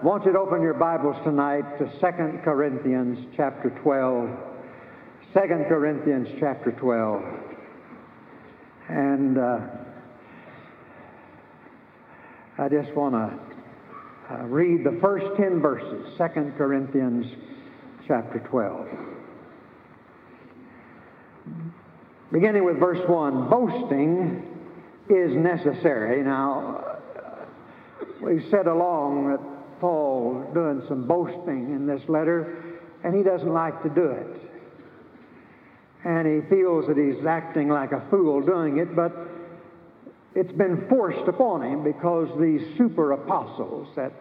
Want 0.00 0.24
you 0.24 0.32
to 0.32 0.38
open 0.38 0.62
your 0.62 0.74
Bibles 0.74 1.16
tonight 1.24 1.76
to 1.78 1.86
2 1.86 2.38
Corinthians 2.44 3.18
chapter 3.36 3.70
12. 3.82 4.30
2 5.34 5.40
Corinthians 5.68 6.28
chapter 6.38 6.70
12. 6.70 7.20
And 8.90 9.38
uh, 9.38 9.58
I 12.58 12.68
just 12.68 12.94
want 12.94 13.14
to 13.16 14.34
uh, 14.34 14.42
read 14.44 14.84
the 14.84 14.96
first 15.00 15.26
10 15.36 15.60
verses, 15.60 16.06
2 16.16 16.52
Corinthians 16.56 17.26
chapter 18.06 18.38
12. 18.38 18.86
Beginning 22.30 22.64
with 22.64 22.78
verse 22.78 23.00
1 23.08 23.50
Boasting 23.50 24.44
is 25.10 25.32
necessary. 25.34 26.22
Now, 26.22 26.98
we've 28.22 28.46
said 28.48 28.68
along 28.68 29.30
that 29.32 29.57
Paul 29.80 30.50
doing 30.54 30.82
some 30.88 31.06
boasting 31.06 31.74
in 31.74 31.86
this 31.86 32.02
letter, 32.08 32.78
and 33.04 33.14
he 33.14 33.22
doesn't 33.22 33.52
like 33.52 33.82
to 33.82 33.88
do 33.88 34.06
it. 34.06 34.50
And 36.04 36.26
he 36.26 36.48
feels 36.48 36.86
that 36.86 36.96
he's 36.96 37.24
acting 37.26 37.68
like 37.68 37.92
a 37.92 38.02
fool 38.10 38.40
doing 38.40 38.78
it, 38.78 38.94
but 38.94 39.12
it's 40.34 40.52
been 40.52 40.86
forced 40.88 41.28
upon 41.28 41.62
him 41.62 41.82
because 41.82 42.28
these 42.40 42.62
super 42.76 43.12
apostles 43.12 43.88
that 43.96 44.12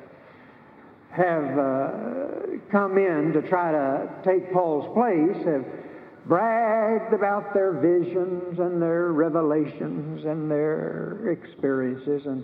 have 1.11 1.57
uh, 1.57 1.91
come 2.71 2.97
in 2.97 3.33
to 3.33 3.41
try 3.47 3.71
to 3.71 4.09
take 4.23 4.51
Paul's 4.51 4.91
place 4.93 5.45
have 5.45 5.65
bragged 6.27 7.13
about 7.13 7.53
their 7.53 7.73
visions 7.73 8.59
and 8.59 8.81
their 8.81 9.11
revelations 9.13 10.25
and 10.25 10.49
their 10.51 11.29
experiences 11.31 12.25
and 12.25 12.43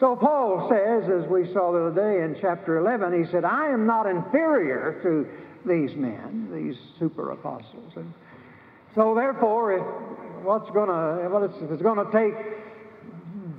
so 0.00 0.16
Paul 0.16 0.66
says, 0.70 1.10
as 1.10 1.28
we 1.28 1.44
saw 1.52 1.72
the 1.72 1.86
other 1.86 1.94
day 1.94 2.24
in 2.24 2.34
chapter 2.40 2.78
11, 2.78 3.22
he 3.22 3.30
said, 3.30 3.44
I 3.44 3.68
am 3.68 3.86
not 3.86 4.06
inferior 4.06 4.98
to 5.02 5.28
these 5.68 5.94
men, 5.94 6.48
these 6.50 6.76
super 6.98 7.32
apostles. 7.32 7.92
And 7.96 8.12
so 8.94 9.14
therefore, 9.14 9.76
if 9.76 10.42
what's 10.42 10.70
going 10.70 10.88
to, 10.88 11.44
it's, 11.44 11.62
if 11.62 11.70
it's 11.70 11.82
going 11.82 12.04
to 12.04 12.10
take 12.12 12.34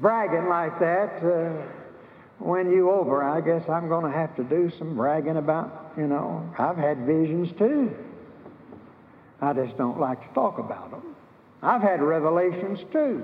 bragging 0.01 0.49
like 0.49 0.79
that, 0.79 1.21
uh, 1.23 1.67
when 2.39 2.71
you 2.71 2.89
over, 2.89 3.23
I 3.23 3.39
guess 3.41 3.69
I'm 3.69 3.87
going 3.87 4.11
to 4.11 4.17
have 4.17 4.35
to 4.37 4.43
do 4.43 4.71
some 4.79 4.95
bragging 4.95 5.37
about, 5.37 5.93
you 5.95 6.07
know, 6.07 6.49
I've 6.57 6.77
had 6.77 7.05
visions 7.05 7.49
too. 7.59 7.95
I 9.41 9.53
just 9.53 9.77
don't 9.77 9.99
like 9.99 10.27
to 10.27 10.33
talk 10.33 10.57
about 10.57 10.89
them. 10.89 11.15
I've 11.61 11.81
had 11.83 12.01
revelations 12.01 12.79
too, 12.91 13.23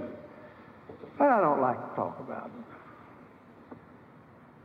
but 1.17 1.29
I 1.29 1.41
don't 1.41 1.61
like 1.61 1.77
to 1.77 1.95
talk 1.95 2.19
about 2.19 2.53
them. 2.53 2.63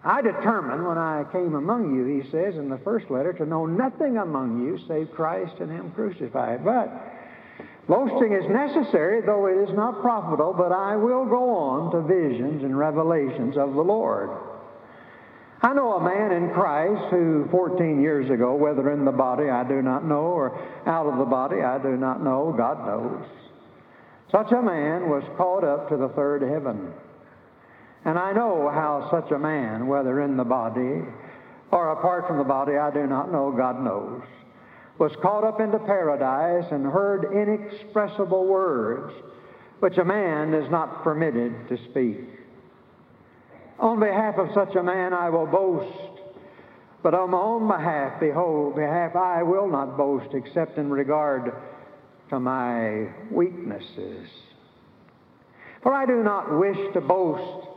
I 0.05 0.20
determined 0.20 0.84
when 0.84 0.98
I 0.98 1.25
came 1.31 1.55
among 1.55 1.95
you, 1.95 2.05
he 2.05 2.28
says 2.31 2.56
in 2.56 2.69
the 2.69 2.78
first 2.78 3.08
letter, 3.08 3.33
to 3.34 3.47
know 3.47 3.67
nothing 3.67 4.19
among 4.19 4.67
you 4.67 4.78
save 4.89 5.12
Christ 5.12 5.61
and 5.61 5.70
Him 5.70 5.92
crucified. 5.92 6.64
But 6.64 6.91
boasting 7.86 8.33
is 8.33 8.50
necessary, 8.50 9.20
though 9.25 9.47
it 9.47 9.69
is 9.69 9.75
not 9.77 10.00
profitable, 10.00 10.55
but 10.58 10.73
I 10.73 10.97
will 10.97 11.25
go 11.25 11.55
on 11.55 11.92
to 11.92 12.03
visions 12.03 12.64
and 12.64 12.77
revelations 12.77 13.56
of 13.56 13.75
the 13.75 13.83
Lord. 13.83 14.30
I 15.64 15.73
know 15.73 15.92
a 15.92 16.03
man 16.03 16.33
in 16.33 16.50
Christ 16.50 17.12
who 17.12 17.47
14 17.53 18.03
years 18.03 18.28
ago, 18.28 18.56
whether 18.56 18.91
in 18.91 19.05
the 19.05 19.12
body 19.12 19.48
I 19.48 19.62
do 19.62 19.80
not 19.80 20.05
know 20.05 20.34
or 20.34 20.58
out 20.84 21.06
of 21.06 21.19
the 21.19 21.25
body 21.25 21.62
I 21.62 21.78
do 21.78 21.97
not 21.97 22.25
know, 22.25 22.53
God 22.56 22.84
knows. 22.84 23.25
Such 24.33 24.50
a 24.50 24.61
man 24.61 25.08
was 25.08 25.23
caught 25.36 25.62
up 25.62 25.89
to 25.91 25.97
the 25.97 26.08
third 26.08 26.42
heaven. 26.42 26.92
And 28.05 28.19
I 28.19 28.33
know 28.33 28.69
how 28.69 29.08
such 29.11 29.31
a 29.31 29.39
man, 29.39 29.86
whether 29.86 30.20
in 30.22 30.36
the 30.36 30.45
body 30.45 31.03
or 31.70 31.92
apart 31.92 32.27
from 32.27 32.39
the 32.39 32.45
body, 32.45 32.77
I 32.77 32.91
do 32.91 33.06
not 33.06 33.33
know, 33.33 33.53
God 33.56 33.83
knows, 33.83 34.22
was 34.98 35.12
caught 35.22 35.45
up 35.45 35.61
into 35.61 35.78
paradise 35.78 36.67
and 36.70 36.84
heard 36.84 37.33
inexpressible 37.33 38.47
words 38.47 39.12
which 39.80 39.98
a 39.98 40.05
man 40.05 40.55
is 40.55 40.70
not 40.70 41.02
permitted 41.02 41.68
to 41.68 41.77
speak. 41.91 42.20
On 43.79 43.98
behalf 43.98 44.36
of 44.36 44.48
such 44.55 44.77
a 44.77 44.83
man 44.83 45.12
I 45.12 45.29
will 45.30 45.46
boast, 45.46 46.20
but 47.02 47.14
on 47.14 47.30
my 47.30 47.39
own 47.39 47.67
behalf, 47.67 48.20
behold, 48.20 48.77
behalf 48.77 49.17
I 49.17 49.42
will 49.42 49.68
not 49.68 49.96
boast 49.96 50.35
except 50.35 50.79
in 50.79 50.91
regard 50.91 51.52
to 52.30 52.39
my 52.39 53.08
weaknesses. 53.30 54.29
For 55.83 55.92
I 55.92 56.07
do 56.07 56.23
not 56.23 56.57
wish 56.57 56.79
to 56.92 57.01
boast 57.01 57.71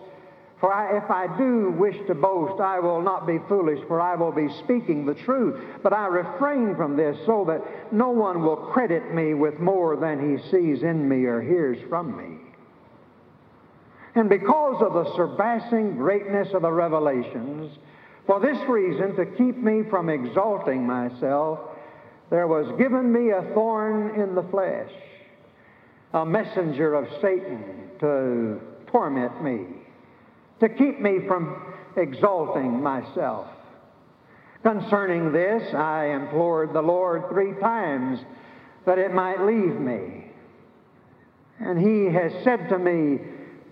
for 0.59 0.73
I, 0.73 0.97
if 0.97 1.09
I 1.11 1.38
do 1.38 1.71
wish 1.71 1.97
to 2.07 2.16
boast, 2.16 2.61
I 2.61 2.79
will 2.79 3.01
not 3.01 3.27
be 3.27 3.39
foolish, 3.49 3.79
for 3.88 3.99
I 3.99 4.16
will 4.16 4.31
be 4.31 4.47
speaking 4.63 5.05
the 5.05 5.13
truth. 5.13 5.61
But 5.83 5.91
I 5.91 6.07
refrain 6.07 6.75
from 6.75 6.95
this 6.95 7.17
so 7.25 7.43
that 7.47 7.93
no 7.93 8.09
one 8.09 8.41
will 8.41 8.55
credit 8.55 9.13
me 9.13 9.33
with 9.33 9.59
more 9.59 9.97
than 9.97 10.38
he 10.38 10.41
sees 10.49 10.81
in 10.81 11.07
me 11.09 11.25
or 11.25 11.41
hears 11.41 11.77
from 11.89 12.16
me. 12.16 12.38
And 14.16 14.29
because 14.29 14.81
of 14.81 14.93
the 14.93 15.13
surpassing 15.17 15.97
greatness 15.97 16.47
of 16.53 16.61
the 16.61 16.72
revelations, 16.72 17.77
for 18.25 18.39
this 18.39 18.57
reason, 18.69 19.13
to 19.17 19.25
keep 19.25 19.57
me 19.57 19.83
from 19.89 20.09
exalting 20.09 20.87
myself, 20.87 21.59
there 22.29 22.47
was 22.47 22.66
given 22.79 23.11
me 23.11 23.31
a 23.31 23.41
thorn 23.53 24.19
in 24.19 24.35
the 24.35 24.43
flesh, 24.43 24.89
a 26.13 26.25
messenger 26.25 26.93
of 26.93 27.09
Satan 27.22 27.89
to 27.99 28.61
torment 28.87 29.43
me 29.43 29.84
to 30.59 30.69
keep 30.69 30.99
me 30.99 31.19
from 31.27 31.73
exalting 31.97 32.81
myself. 32.81 33.47
Concerning 34.63 35.31
this, 35.31 35.73
I 35.73 36.07
implored 36.07 36.73
the 36.73 36.81
Lord 36.81 37.29
three 37.29 37.53
times 37.59 38.19
that 38.85 38.97
it 38.97 39.13
might 39.13 39.41
leave 39.41 39.79
me. 39.79 40.31
And 41.59 41.79
he 41.79 42.11
has 42.13 42.31
said 42.43 42.69
to 42.69 42.79
me, 42.79 43.19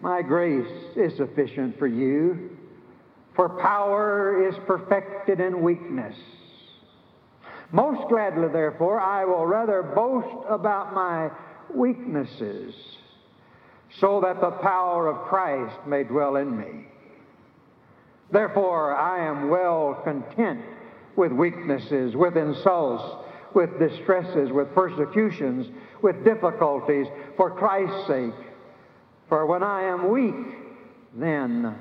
My 0.01 0.21
grace 0.21 0.71
is 0.95 1.16
sufficient 1.17 1.77
for 1.79 1.88
you, 1.88 2.57
for 3.35 3.50
power 3.61 4.47
is 4.47 4.55
perfected 4.67 5.39
in 5.39 5.61
weakness. 5.61 6.15
Most 7.71 8.07
gladly, 8.07 8.50
therefore, 8.53 9.00
I 9.00 9.25
will 9.25 9.47
rather 9.47 9.81
boast 9.81 10.45
about 10.47 10.94
my 10.94 11.31
weaknesses 11.73 12.75
so 14.00 14.22
that 14.22 14.42
the 14.42 14.52
power 14.52 15.08
of 15.08 15.28
Christ 15.28 15.76
may 15.86 16.04
dwell 16.04 16.36
in 16.38 16.58
me. 16.58 16.86
Therefore, 18.31 18.96
I 18.96 19.26
am 19.28 19.50
well 19.50 20.02
content 20.04 20.62
with 21.16 21.31
weaknesses, 21.31 22.16
with 22.16 22.36
insults, 22.36 23.04
with 23.54 23.78
distresses, 23.78 24.52
with 24.52 24.74
persecutions, 24.74 25.68
with 26.02 26.24
difficulties, 26.24 27.06
for 27.38 27.52
Christ's 27.52 28.08
sake. 28.08 28.34
For 29.30 29.46
when 29.46 29.62
I 29.62 29.84
am 29.84 30.12
weak, 30.12 30.58
then 31.16 31.75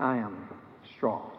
I 0.00 0.16
am 0.16 0.48
strong. 0.96 1.30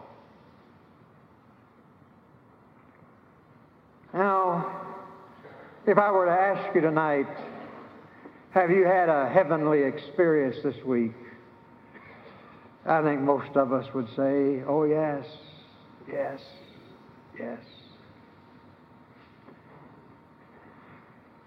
Now, 4.14 4.80
if 5.86 5.98
I 5.98 6.10
were 6.10 6.26
to 6.26 6.32
ask 6.32 6.74
you 6.74 6.80
tonight, 6.80 7.26
have 8.54 8.70
you 8.70 8.84
had 8.84 9.08
a 9.08 9.28
heavenly 9.28 9.82
experience 9.82 10.56
this 10.62 10.76
week? 10.84 11.12
I 12.86 13.02
think 13.02 13.20
most 13.20 13.56
of 13.56 13.72
us 13.72 13.92
would 13.94 14.06
say, 14.14 14.62
oh, 14.68 14.84
yes, 14.84 15.26
yes, 16.08 16.40
yes. 17.36 17.58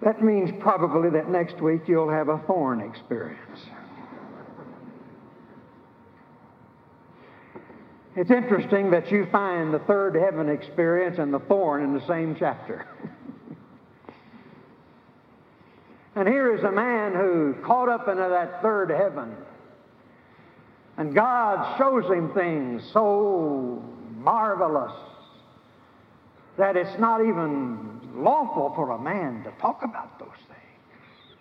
That 0.02 0.22
means 0.22 0.52
probably 0.60 1.10
that 1.12 1.30
next 1.30 1.62
week 1.62 1.84
you'll 1.88 2.10
have 2.10 2.28
a 2.28 2.40
thorn 2.40 2.82
experience. 2.82 3.60
It's 8.18 8.32
interesting 8.32 8.92
that 8.92 9.12
you 9.12 9.28
find 9.32 9.74
the 9.74 9.80
third 9.80 10.16
heaven 10.16 10.50
experience 10.50 11.20
and 11.20 11.34
the 11.34 11.40
thorn 11.40 11.84
in 11.84 11.94
the 11.94 12.06
same 12.06 12.36
chapter. 12.38 12.86
And 16.18 16.28
here 16.28 16.52
is 16.56 16.64
a 16.64 16.72
man 16.72 17.14
who 17.14 17.54
caught 17.64 17.90
up 17.90 18.08
into 18.08 18.28
that 18.28 18.64
third 18.64 18.90
heaven. 18.90 19.36
And 20.98 21.14
God 21.14 21.78
shows 21.78 22.06
him 22.06 22.34
things 22.34 22.82
so 22.92 23.84
marvelous 24.16 24.94
that 26.58 26.76
it's 26.76 26.98
not 26.98 27.22
even 27.22 28.02
lawful 28.16 28.74
for 28.74 28.90
a 28.90 29.00
man 29.00 29.44
to 29.44 29.52
talk 29.62 29.84
about 29.84 30.18
those 30.18 30.30
things. 30.48 31.38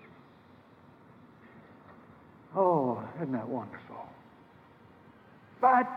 Oh, 2.55 3.02
isn't 3.17 3.32
that 3.32 3.49
wonderful? 3.49 4.06
But, 5.58 5.88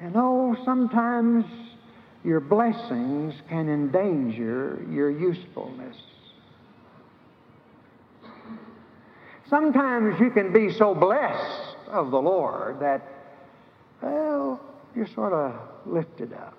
you 0.00 0.10
know, 0.10 0.56
sometimes 0.64 1.44
your 2.22 2.38
blessings 2.38 3.34
can 3.48 3.68
endanger 3.68 4.80
your 4.88 5.10
usefulness. 5.10 5.96
Sometimes 9.48 10.18
you 10.20 10.30
can 10.30 10.52
be 10.52 10.72
so 10.72 10.94
blessed 10.94 11.76
of 11.88 12.10
the 12.10 12.20
Lord 12.20 12.80
that, 12.80 13.02
well, 14.02 14.60
you're 14.94 15.08
sort 15.08 15.32
of 15.32 15.54
lifted 15.86 16.32
up. 16.32 16.56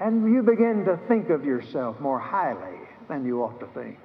And 0.00 0.32
you 0.32 0.42
begin 0.42 0.84
to 0.84 0.98
think 1.08 1.30
of 1.30 1.44
yourself 1.44 1.98
more 1.98 2.20
highly 2.20 2.78
than 3.08 3.26
you 3.26 3.42
ought 3.42 3.58
to 3.58 3.66
think. 3.74 3.98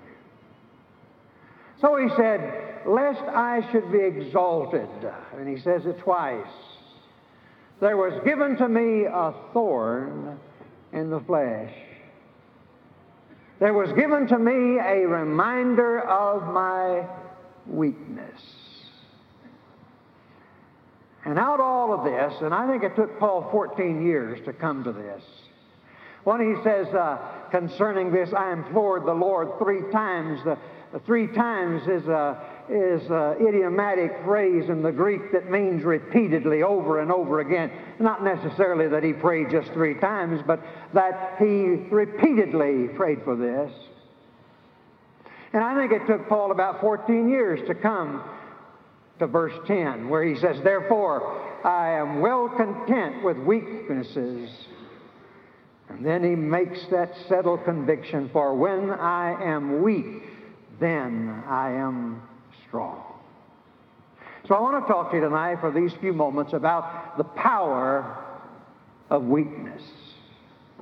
So 1.80 1.98
he 1.98 2.10
said, 2.16 2.82
Lest 2.86 3.22
I 3.22 3.70
should 3.72 3.92
be 3.92 4.00
exalted. 4.00 4.90
And 5.38 5.48
he 5.48 5.62
says 5.62 5.86
it 5.86 6.00
twice. 6.00 6.48
There 7.80 7.98
was 7.98 8.14
given 8.26 8.58
to 8.58 8.68
me 8.68 9.06
a 9.06 9.34
thorn 9.54 10.40
in 10.92 11.10
the 11.10 11.20
flesh. 11.22 11.74
There 13.64 13.74
was 13.74 13.94
given 13.94 14.28
to 14.28 14.38
me 14.38 14.78
a 14.78 15.08
reminder 15.08 16.02
of 16.02 16.54
my 16.54 17.08
weakness. 17.66 18.42
And 21.24 21.40
out 21.40 21.62
all 21.62 21.94
of 21.94 22.04
this, 22.04 22.42
and 22.42 22.54
I 22.54 22.70
think 22.70 22.84
it 22.84 22.94
took 22.98 23.18
Paul 23.22 23.48
14 23.54 24.06
years 24.06 24.44
to 24.44 24.52
come 24.52 24.84
to 24.84 24.92
this. 24.92 25.24
When 26.26 26.42
he 26.42 26.62
says 26.62 26.88
uh, 26.88 27.18
concerning 27.52 28.12
this, 28.12 28.34
I 28.34 28.52
implored 28.52 29.06
the 29.06 29.14
Lord 29.14 29.58
three 29.60 29.90
times. 29.94 30.44
The, 30.44 30.58
the 30.92 31.00
three 31.00 31.28
times 31.28 31.84
is 31.84 32.06
a, 32.10 32.44
is 32.70 33.02
an 33.10 33.48
idiomatic 33.48 34.12
phrase 34.24 34.70
in 34.70 34.82
the 34.82 34.92
Greek 34.92 35.32
that 35.32 35.50
means 35.50 35.84
repeatedly 35.84 36.64
over 36.64 37.02
and 37.02 37.12
over 37.12 37.40
again. 37.40 37.72
Not 38.00 38.24
necessarily 38.24 38.88
that 38.88 39.04
he 39.04 39.14
prayed 39.14 39.50
just 39.52 39.72
three 39.72 39.96
times, 39.96 40.42
but 40.46 40.62
that 40.94 41.36
he 41.40 41.46
repeatedly 41.92 42.88
prayed 42.96 43.24
for 43.24 43.36
this. 43.36 43.72
And 45.54 45.64
I 45.64 45.76
think 45.76 45.92
it 45.92 46.08
took 46.08 46.28
Paul 46.28 46.52
about 46.52 46.82
14 46.82 47.30
years 47.30 47.60
to 47.68 47.76
come 47.76 48.24
to 49.20 49.28
verse 49.28 49.54
10, 49.68 50.10
where 50.10 50.24
he 50.24 50.40
says, 50.40 50.58
Therefore, 50.64 51.42
I 51.64 51.92
am 51.92 52.22
well 52.22 52.50
content 52.50 53.24
with 53.24 53.38
weaknesses. 53.38 54.50
And 55.90 56.04
then 56.04 56.24
he 56.24 56.36
makes 56.36 56.80
that 56.92 57.14
settled 57.30 57.64
conviction, 57.66 58.30
for 58.34 58.56
when 58.56 58.90
I 58.90 59.42
am 59.44 59.84
weak, 59.84 60.24
then 60.80 61.44
I 61.48 61.72
am 61.74 62.22
strong. 62.74 63.04
So 64.48 64.56
I 64.56 64.62
want 64.62 64.84
to 64.84 64.92
talk 64.92 65.12
to 65.12 65.18
you 65.18 65.22
tonight 65.22 65.58
for 65.60 65.72
these 65.72 65.94
few 66.02 66.12
moments 66.12 66.54
about 66.54 67.20
the 67.20 67.24
power 67.24 68.18
of 69.12 69.26
weakness. 69.26 69.84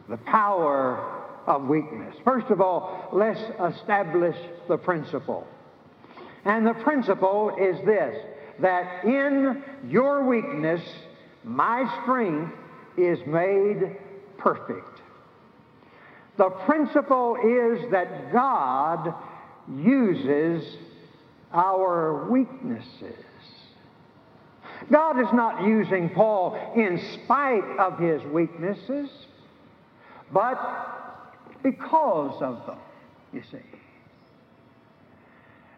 The 0.08 0.16
power 0.16 1.26
of 1.48 1.66
weakness. 1.66 2.16
First 2.24 2.48
of 2.48 2.62
all, 2.62 3.10
let's 3.12 3.42
establish 3.76 4.38
the 4.70 4.78
principle. 4.78 5.46
And 6.46 6.66
the 6.66 6.76
principle 6.76 7.54
is 7.60 7.76
this 7.86 8.16
that 8.62 9.04
in 9.04 9.62
your 9.90 10.26
weakness, 10.26 10.82
my 11.44 11.94
strength 12.04 12.54
is 12.96 13.20
made 13.28 13.98
perfect. 14.38 15.02
The 16.38 16.52
principle 16.66 17.36
is 17.36 17.92
that 17.92 18.32
God 18.32 19.14
uses 19.76 20.64
our 21.54 22.28
weaknesses. 22.30 23.26
God 24.92 25.20
is 25.20 25.32
not 25.34 25.66
using 25.66 26.10
Paul 26.10 26.74
in 26.76 27.00
spite 27.24 27.64
of 27.78 28.00
his 28.00 28.22
weaknesses, 28.24 29.10
but 30.34 30.58
because 31.64 32.42
of 32.42 32.66
them, 32.66 32.80
you 33.34 33.44
see. 33.52 33.60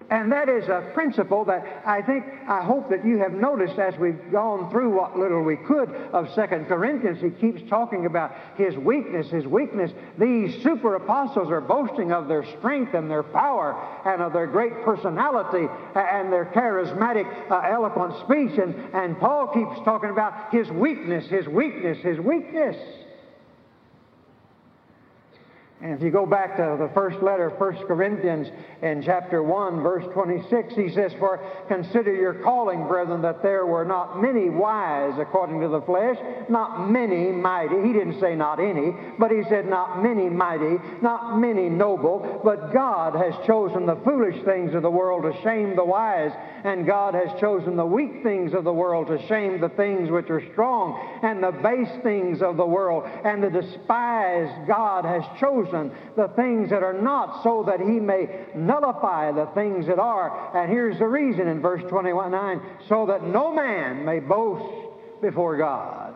And 0.09 0.31
that 0.31 0.49
is 0.49 0.67
a 0.67 0.91
principle 0.93 1.45
that 1.45 1.83
I 1.85 2.01
think, 2.01 2.25
I 2.47 2.61
hope 2.61 2.89
that 2.89 3.05
you 3.05 3.17
have 3.17 3.33
noticed 3.33 3.79
as 3.79 3.97
we've 3.97 4.31
gone 4.31 4.69
through 4.69 4.95
what 4.95 5.17
little 5.17 5.41
we 5.41 5.55
could 5.55 5.89
of 6.13 6.31
Second 6.33 6.67
Corinthians. 6.67 7.19
He 7.21 7.29
keeps 7.29 7.67
talking 7.69 8.05
about 8.05 8.35
his 8.55 8.75
weakness, 8.75 9.29
his 9.29 9.47
weakness. 9.47 9.91
These 10.17 10.61
super 10.61 10.95
apostles 10.95 11.49
are 11.49 11.61
boasting 11.61 12.11
of 12.11 12.27
their 12.27 12.45
strength 12.57 12.93
and 12.93 13.09
their 13.09 13.23
power 13.23 13.75
and 14.05 14.21
of 14.21 14.33
their 14.33 14.47
great 14.47 14.83
personality 14.83 15.67
and 15.95 16.31
their 16.31 16.45
charismatic, 16.45 17.25
uh, 17.49 17.61
eloquent 17.61 18.13
speech. 18.25 18.59
And, 18.59 18.75
and 18.93 19.19
Paul 19.19 19.47
keeps 19.47 19.83
talking 19.85 20.09
about 20.09 20.51
his 20.51 20.69
weakness, 20.69 21.27
his 21.27 21.47
weakness, 21.47 21.97
his 21.99 22.19
weakness. 22.19 22.77
And 25.83 25.91
if 25.91 26.01
you 26.01 26.11
go 26.11 26.25
back 26.25 26.55
to 26.55 26.77
the 26.79 26.89
first 26.93 27.21
letter, 27.21 27.49
1 27.49 27.87
Corinthians, 27.87 28.47
in 28.81 29.03
chapter 29.03 29.43
1, 29.43 29.83
verse 29.83 30.05
26, 30.13 30.75
he 30.75 30.89
says, 30.89 31.11
For 31.19 31.41
consider 31.67 32.15
your 32.15 32.35
calling, 32.35 32.87
brethren, 32.87 33.21
that 33.23 33.43
there 33.43 33.65
were 33.65 33.83
not 33.83 34.21
many 34.21 34.49
wise 34.49 35.19
according 35.19 35.59
to 35.59 35.67
the 35.67 35.81
flesh, 35.81 36.15
not 36.47 36.89
many 36.89 37.33
mighty. 37.33 37.85
He 37.85 37.91
didn't 37.91 38.21
say 38.21 38.33
not 38.33 38.61
any, 38.61 38.95
but 39.19 39.29
he 39.29 39.43
said 39.49 39.65
not 39.65 40.01
many 40.01 40.29
mighty, 40.29 40.77
not 41.01 41.37
many 41.37 41.67
noble, 41.67 42.39
but 42.45 42.71
God 42.71 43.13
has 43.15 43.33
chosen 43.45 43.85
the 43.85 43.99
foolish 44.05 44.41
things 44.45 44.73
of 44.73 44.83
the 44.83 44.89
world 44.89 45.23
to 45.23 45.41
shame 45.43 45.75
the 45.75 45.83
wise, 45.83 46.31
and 46.63 46.87
God 46.87 47.13
has 47.13 47.37
chosen 47.41 47.75
the 47.75 47.85
weak 47.85 48.23
things 48.23 48.53
of 48.53 48.63
the 48.63 48.71
world 48.71 49.07
to 49.07 49.27
shame 49.27 49.59
the 49.59 49.67
things 49.67 50.09
which 50.09 50.29
are 50.29 50.49
strong, 50.53 51.19
and 51.23 51.43
the 51.43 51.51
base 51.51 51.91
things 52.03 52.41
of 52.41 52.55
the 52.55 52.65
world, 52.65 53.03
and 53.25 53.43
the 53.43 53.49
despised 53.49 54.65
God 54.65 55.03
has 55.03 55.23
chosen 55.41 55.72
chosen 55.73 55.91
the 56.15 56.27
things 56.35 56.69
that 56.69 56.83
are 56.83 56.93
not 56.93 57.43
so 57.43 57.63
that 57.67 57.79
he 57.79 57.99
may 57.99 58.45
nullify 58.55 59.31
the 59.31 59.45
things 59.53 59.87
that 59.87 59.99
are. 59.99 60.55
And 60.55 60.71
here's 60.71 60.99
the 60.99 61.05
reason 61.07 61.47
in 61.47 61.61
verse 61.61 61.83
21 61.89 62.31
9 62.31 62.61
so 62.87 63.05
that 63.07 63.23
no 63.23 63.53
man 63.53 64.05
may 64.05 64.19
boast 64.19 65.21
before 65.21 65.57
God. 65.57 66.15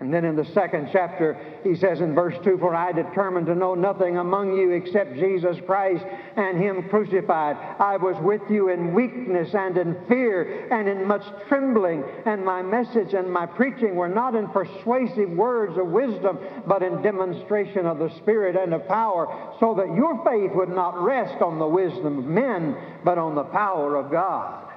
And 0.00 0.14
then 0.14 0.24
in 0.24 0.36
the 0.36 0.44
second 0.44 0.90
chapter, 0.92 1.36
he 1.64 1.74
says 1.74 2.00
in 2.00 2.14
verse 2.14 2.36
2 2.44 2.58
For 2.58 2.72
I 2.72 2.92
determined 2.92 3.46
to 3.46 3.56
know 3.56 3.74
nothing 3.74 4.16
among 4.16 4.56
you 4.56 4.70
except 4.70 5.14
Jesus 5.14 5.56
Christ 5.66 6.04
and 6.36 6.56
Him 6.56 6.88
crucified. 6.88 7.56
I 7.80 7.96
was 7.96 8.14
with 8.22 8.42
you 8.48 8.68
in 8.68 8.94
weakness 8.94 9.54
and 9.54 9.76
in 9.76 9.96
fear 10.06 10.68
and 10.72 10.88
in 10.88 11.04
much 11.04 11.24
trembling. 11.48 12.04
And 12.26 12.44
my 12.44 12.62
message 12.62 13.12
and 13.12 13.32
my 13.32 13.46
preaching 13.46 13.96
were 13.96 14.08
not 14.08 14.36
in 14.36 14.46
persuasive 14.48 15.30
words 15.30 15.76
of 15.76 15.88
wisdom, 15.88 16.38
but 16.64 16.84
in 16.84 17.02
demonstration 17.02 17.84
of 17.84 17.98
the 17.98 18.14
Spirit 18.18 18.54
and 18.54 18.72
of 18.74 18.86
power, 18.86 19.56
so 19.58 19.74
that 19.74 19.96
your 19.96 20.22
faith 20.24 20.52
would 20.54 20.68
not 20.68 21.02
rest 21.02 21.42
on 21.42 21.58
the 21.58 21.66
wisdom 21.66 22.18
of 22.18 22.24
men, 22.24 22.76
but 23.02 23.18
on 23.18 23.34
the 23.34 23.42
power 23.42 23.96
of 23.96 24.12
God. 24.12 24.67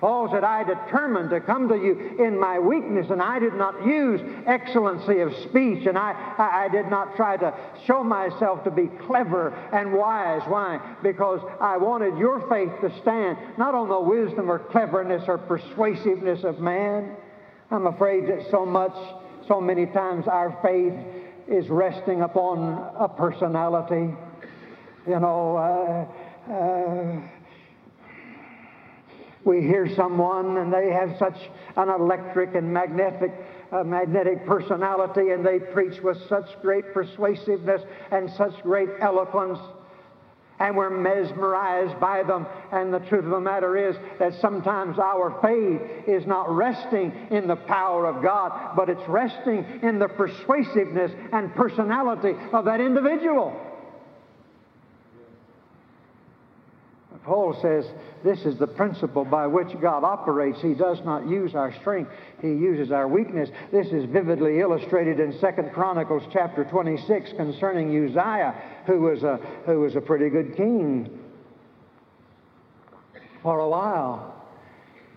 Paul 0.00 0.30
said, 0.32 0.44
I 0.44 0.64
determined 0.64 1.28
to 1.30 1.40
come 1.40 1.68
to 1.68 1.76
you 1.76 2.16
in 2.24 2.40
my 2.40 2.58
weakness, 2.58 3.10
and 3.10 3.20
I 3.20 3.38
did 3.38 3.52
not 3.52 3.84
use 3.84 4.20
excellency 4.46 5.20
of 5.20 5.36
speech, 5.48 5.86
and 5.86 5.98
I, 5.98 6.12
I, 6.38 6.64
I, 6.64 6.68
did 6.68 6.88
not 6.88 7.16
try 7.16 7.36
to 7.36 7.54
show 7.84 8.02
myself 8.02 8.64
to 8.64 8.70
be 8.70 8.86
clever 9.06 9.50
and 9.74 9.92
wise. 9.92 10.40
Why? 10.46 10.80
Because 11.02 11.40
I 11.60 11.76
wanted 11.76 12.16
your 12.16 12.48
faith 12.48 12.72
to 12.80 13.00
stand 13.02 13.36
not 13.58 13.74
on 13.74 13.90
the 13.90 14.00
wisdom 14.00 14.50
or 14.50 14.58
cleverness 14.58 15.24
or 15.28 15.36
persuasiveness 15.36 16.44
of 16.44 16.60
man. 16.60 17.14
I'm 17.70 17.86
afraid 17.86 18.26
that 18.28 18.50
so 18.50 18.64
much, 18.64 18.96
so 19.46 19.60
many 19.60 19.84
times, 19.84 20.26
our 20.28 20.58
faith 20.62 20.94
is 21.46 21.68
resting 21.68 22.22
upon 22.22 22.90
a 22.98 23.06
personality. 23.06 24.14
You 25.06 25.20
know, 25.20 26.08
uh, 26.48 26.52
uh, 26.52 27.20
we 29.44 29.60
hear 29.62 29.88
someone 29.94 30.58
and 30.58 30.72
they 30.72 30.90
have 30.90 31.16
such 31.18 31.36
an 31.76 31.88
electric 31.88 32.54
and 32.54 32.72
magnetic, 32.72 33.32
uh, 33.72 33.82
magnetic 33.82 34.46
personality 34.46 35.30
and 35.30 35.44
they 35.44 35.58
preach 35.58 36.00
with 36.02 36.18
such 36.28 36.46
great 36.60 36.92
persuasiveness 36.92 37.82
and 38.10 38.30
such 38.30 38.62
great 38.62 38.90
eloquence 39.00 39.58
and 40.60 40.76
we're 40.76 40.90
mesmerized 40.90 41.98
by 41.98 42.22
them. 42.22 42.46
And 42.70 42.92
the 42.92 42.98
truth 43.00 43.24
of 43.24 43.30
the 43.30 43.40
matter 43.40 43.88
is 43.88 43.96
that 44.18 44.34
sometimes 44.40 44.98
our 44.98 45.38
faith 45.40 46.06
is 46.06 46.26
not 46.26 46.54
resting 46.54 47.12
in 47.30 47.48
the 47.48 47.56
power 47.56 48.06
of 48.06 48.22
God, 48.22 48.76
but 48.76 48.90
it's 48.90 49.08
resting 49.08 49.64
in 49.82 49.98
the 49.98 50.08
persuasiveness 50.08 51.12
and 51.32 51.54
personality 51.54 52.34
of 52.52 52.66
that 52.66 52.80
individual. 52.80 53.69
Paul 57.30 57.56
says 57.62 57.84
this 58.24 58.44
is 58.44 58.58
the 58.58 58.66
principle 58.66 59.24
by 59.24 59.46
which 59.46 59.68
God 59.80 60.02
operates. 60.02 60.60
He 60.60 60.74
does 60.74 60.98
not 61.04 61.28
use 61.28 61.54
our 61.54 61.72
strength, 61.74 62.10
He 62.42 62.48
uses 62.48 62.90
our 62.90 63.06
weakness. 63.06 63.48
This 63.70 63.86
is 63.92 64.04
vividly 64.06 64.58
illustrated 64.58 65.20
in 65.20 65.38
2 65.38 65.46
Chronicles 65.72 66.24
chapter 66.32 66.64
26 66.64 67.34
concerning 67.36 67.90
Uzziah, 68.04 68.60
who 68.84 69.02
was 69.02 69.22
a, 69.22 69.36
who 69.64 69.78
was 69.78 69.94
a 69.94 70.00
pretty 70.00 70.28
good 70.28 70.56
king 70.56 71.20
for 73.44 73.60
a 73.60 73.68
while. 73.68 74.39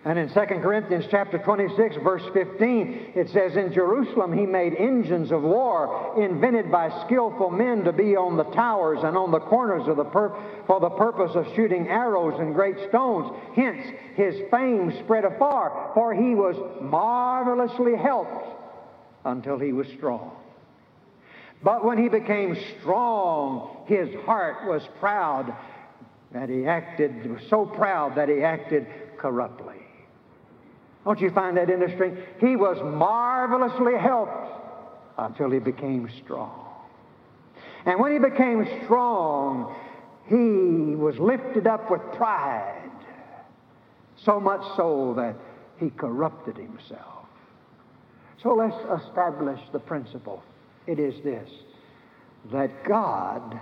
And 0.06 0.18
in 0.18 0.28
2 0.28 0.34
Corinthians 0.34 1.06
chapter 1.10 1.38
26, 1.38 1.96
verse 2.04 2.22
15, 2.34 3.12
it 3.14 3.30
says, 3.30 3.56
In 3.56 3.72
Jerusalem 3.72 4.36
he 4.36 4.44
made 4.44 4.74
engines 4.74 5.32
of 5.32 5.42
war 5.42 6.22
invented 6.22 6.70
by 6.70 6.90
skillful 7.06 7.50
men 7.50 7.84
to 7.84 7.92
be 7.92 8.14
on 8.14 8.36
the 8.36 8.44
towers 8.44 8.98
and 9.02 9.16
on 9.16 9.30
the 9.30 9.40
corners 9.40 9.88
of 9.88 9.96
the 9.96 10.04
per- 10.04 10.36
for 10.66 10.78
the 10.78 10.90
purpose 10.90 11.34
of 11.34 11.46
shooting 11.56 11.88
arrows 11.88 12.38
and 12.38 12.54
great 12.54 12.76
stones. 12.90 13.34
Hence, 13.56 13.86
his 14.14 14.34
fame 14.50 14.92
spread 15.04 15.24
afar, 15.24 15.92
for 15.94 16.12
he 16.12 16.34
was 16.34 16.56
marvelously 16.82 17.96
helped 17.96 18.46
until 19.24 19.58
he 19.58 19.72
was 19.72 19.86
strong. 19.96 20.32
But 21.62 21.82
when 21.82 21.96
he 21.96 22.10
became 22.10 22.58
strong, 22.78 23.84
his 23.86 24.14
heart 24.26 24.68
was 24.68 24.82
proud 25.00 25.56
that 26.32 26.50
he 26.50 26.66
acted, 26.66 27.30
was 27.30 27.40
so 27.48 27.64
proud 27.64 28.16
that 28.16 28.28
he 28.28 28.42
acted 28.42 28.86
corruptly. 29.16 29.73
Don't 31.04 31.20
you 31.20 31.30
find 31.30 31.56
that 31.56 31.68
interesting? 31.68 32.16
He 32.40 32.56
was 32.56 32.78
marvelously 32.82 33.96
helped 33.98 34.48
until 35.18 35.50
he 35.50 35.58
became 35.58 36.10
strong. 36.24 36.60
And 37.84 38.00
when 38.00 38.12
he 38.12 38.18
became 38.18 38.66
strong, 38.84 39.74
he 40.26 40.96
was 40.96 41.18
lifted 41.18 41.66
up 41.66 41.90
with 41.90 42.00
pride, 42.16 42.90
so 44.16 44.40
much 44.40 44.62
so 44.76 45.12
that 45.16 45.36
he 45.78 45.90
corrupted 45.90 46.56
himself. 46.56 47.26
So 48.42 48.54
let's 48.54 48.76
establish 49.02 49.60
the 49.72 49.78
principle. 49.78 50.42
It 50.86 50.98
is 50.98 51.22
this 51.22 51.48
that 52.52 52.84
God 52.84 53.58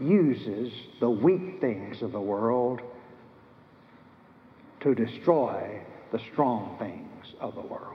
uses 0.00 0.72
the 1.00 1.10
weak 1.10 1.60
things 1.60 2.02
of 2.02 2.12
the 2.12 2.20
world 2.20 2.80
to 4.80 4.94
destroy 4.94 5.80
the 6.16 6.22
strong 6.32 6.76
things 6.78 7.34
of 7.40 7.54
the 7.54 7.60
world. 7.60 7.94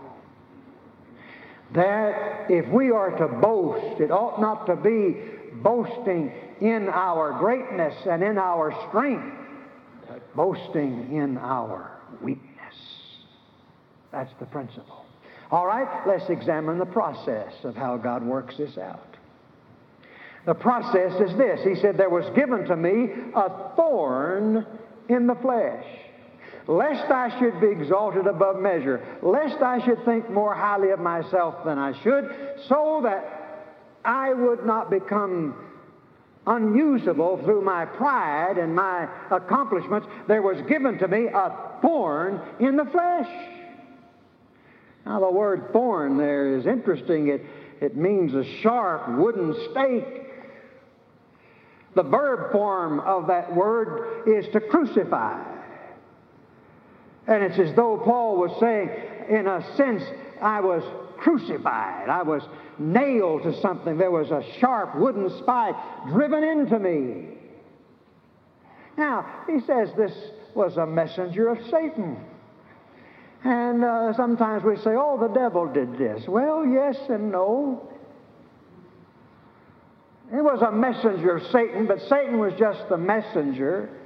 That 1.73 2.47
if 2.49 2.67
we 2.71 2.91
are 2.91 3.11
to 3.17 3.27
boast, 3.27 4.01
it 4.01 4.11
ought 4.11 4.41
not 4.41 4.65
to 4.67 4.75
be 4.75 5.17
boasting 5.61 6.31
in 6.59 6.89
our 6.89 7.37
greatness 7.39 7.95
and 8.09 8.21
in 8.21 8.37
our 8.37 8.73
strength, 8.89 9.35
but 10.07 10.35
boasting 10.35 11.15
in 11.15 11.37
our 11.37 11.99
weakness. 12.21 12.49
That's 14.11 14.31
the 14.39 14.45
principle. 14.45 15.05
All 15.49 15.65
right, 15.65 16.05
let's 16.07 16.29
examine 16.29 16.77
the 16.77 16.85
process 16.85 17.53
of 17.63 17.75
how 17.75 17.97
God 17.97 18.23
works 18.23 18.57
this 18.57 18.77
out. 18.77 19.07
The 20.45 20.53
process 20.53 21.13
is 21.21 21.37
this 21.37 21.61
He 21.63 21.75
said, 21.81 21.97
There 21.97 22.09
was 22.09 22.25
given 22.35 22.65
to 22.65 22.75
me 22.75 23.09
a 23.35 23.75
thorn 23.75 24.65
in 25.07 25.27
the 25.27 25.35
flesh 25.35 25.85
lest 26.67 27.11
I 27.11 27.37
should 27.39 27.59
be 27.59 27.67
exalted 27.67 28.27
above 28.27 28.59
measure, 28.59 29.03
lest 29.21 29.61
I 29.61 29.83
should 29.85 30.03
think 30.05 30.29
more 30.29 30.53
highly 30.53 30.91
of 30.91 30.99
myself 30.99 31.63
than 31.65 31.77
I 31.77 31.93
should, 32.03 32.29
so 32.67 33.01
that 33.03 33.69
I 34.03 34.33
would 34.33 34.65
not 34.65 34.89
become 34.89 35.55
unusable 36.47 37.37
through 37.43 37.61
my 37.61 37.85
pride 37.85 38.57
and 38.57 38.75
my 38.75 39.07
accomplishments. 39.29 40.07
There 40.27 40.41
was 40.41 40.61
given 40.67 40.97
to 40.99 41.07
me 41.07 41.27
a 41.27 41.77
thorn 41.81 42.41
in 42.59 42.77
the 42.77 42.85
flesh. 42.85 43.29
Now, 45.05 45.19
the 45.19 45.31
word 45.31 45.69
thorn 45.71 46.17
there 46.17 46.57
is 46.57 46.65
interesting. 46.65 47.29
It, 47.29 47.45
it 47.79 47.95
means 47.95 48.33
a 48.33 48.43
sharp 48.61 49.17
wooden 49.17 49.55
stake. 49.71 50.27
The 51.95 52.03
verb 52.03 52.51
form 52.51 52.99
of 53.01 53.27
that 53.27 53.53
word 53.53 54.27
is 54.27 54.45
to 54.53 54.61
crucify. 54.61 55.60
And 57.31 57.45
it's 57.45 57.57
as 57.59 57.73
though 57.77 57.97
Paul 57.97 58.35
was 58.35 58.51
saying, 58.59 58.89
in 59.29 59.47
a 59.47 59.63
sense, 59.77 60.03
I 60.41 60.59
was 60.59 60.83
crucified. 61.17 62.09
I 62.09 62.23
was 62.23 62.41
nailed 62.77 63.43
to 63.43 63.57
something. 63.61 63.97
There 63.97 64.11
was 64.11 64.31
a 64.31 64.43
sharp 64.59 64.97
wooden 64.97 65.29
spike 65.39 65.75
driven 66.09 66.43
into 66.43 66.77
me. 66.77 67.29
Now, 68.97 69.25
he 69.47 69.61
says 69.61 69.91
this 69.95 70.11
was 70.55 70.75
a 70.75 70.85
messenger 70.85 71.47
of 71.47 71.57
Satan. 71.71 72.17
And 73.45 73.85
uh, 73.85 74.13
sometimes 74.17 74.65
we 74.65 74.75
say, 74.75 74.91
oh, 74.97 75.17
the 75.17 75.33
devil 75.33 75.67
did 75.67 75.97
this. 75.97 76.27
Well, 76.27 76.65
yes 76.65 76.97
and 77.07 77.31
no. 77.31 77.89
It 80.33 80.41
was 80.43 80.61
a 80.61 80.71
messenger 80.71 81.37
of 81.37 81.47
Satan, 81.49 81.87
but 81.87 82.01
Satan 82.09 82.39
was 82.39 82.51
just 82.59 82.89
the 82.89 82.97
messenger. 82.97 84.00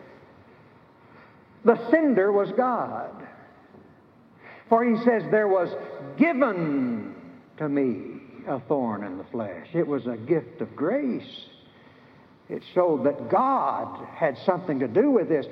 The 1.65 1.89
sender 1.89 2.31
was 2.31 2.51
God. 2.55 3.27
For 4.69 4.85
he 4.85 5.03
says, 5.03 5.23
There 5.31 5.47
was 5.47 5.69
given 6.17 7.15
to 7.57 7.67
me 7.67 8.21
a 8.47 8.59
thorn 8.61 9.03
in 9.03 9.17
the 9.17 9.23
flesh. 9.25 9.67
It 9.73 9.85
was 9.85 10.05
a 10.05 10.15
gift 10.15 10.61
of 10.61 10.75
grace. 10.75 11.45
It 12.47 12.63
showed 12.73 13.05
that 13.05 13.29
God 13.29 14.05
had 14.15 14.37
something 14.45 14.79
to 14.79 14.87
do 14.87 15.09
with 15.09 15.27
this. 15.27 15.47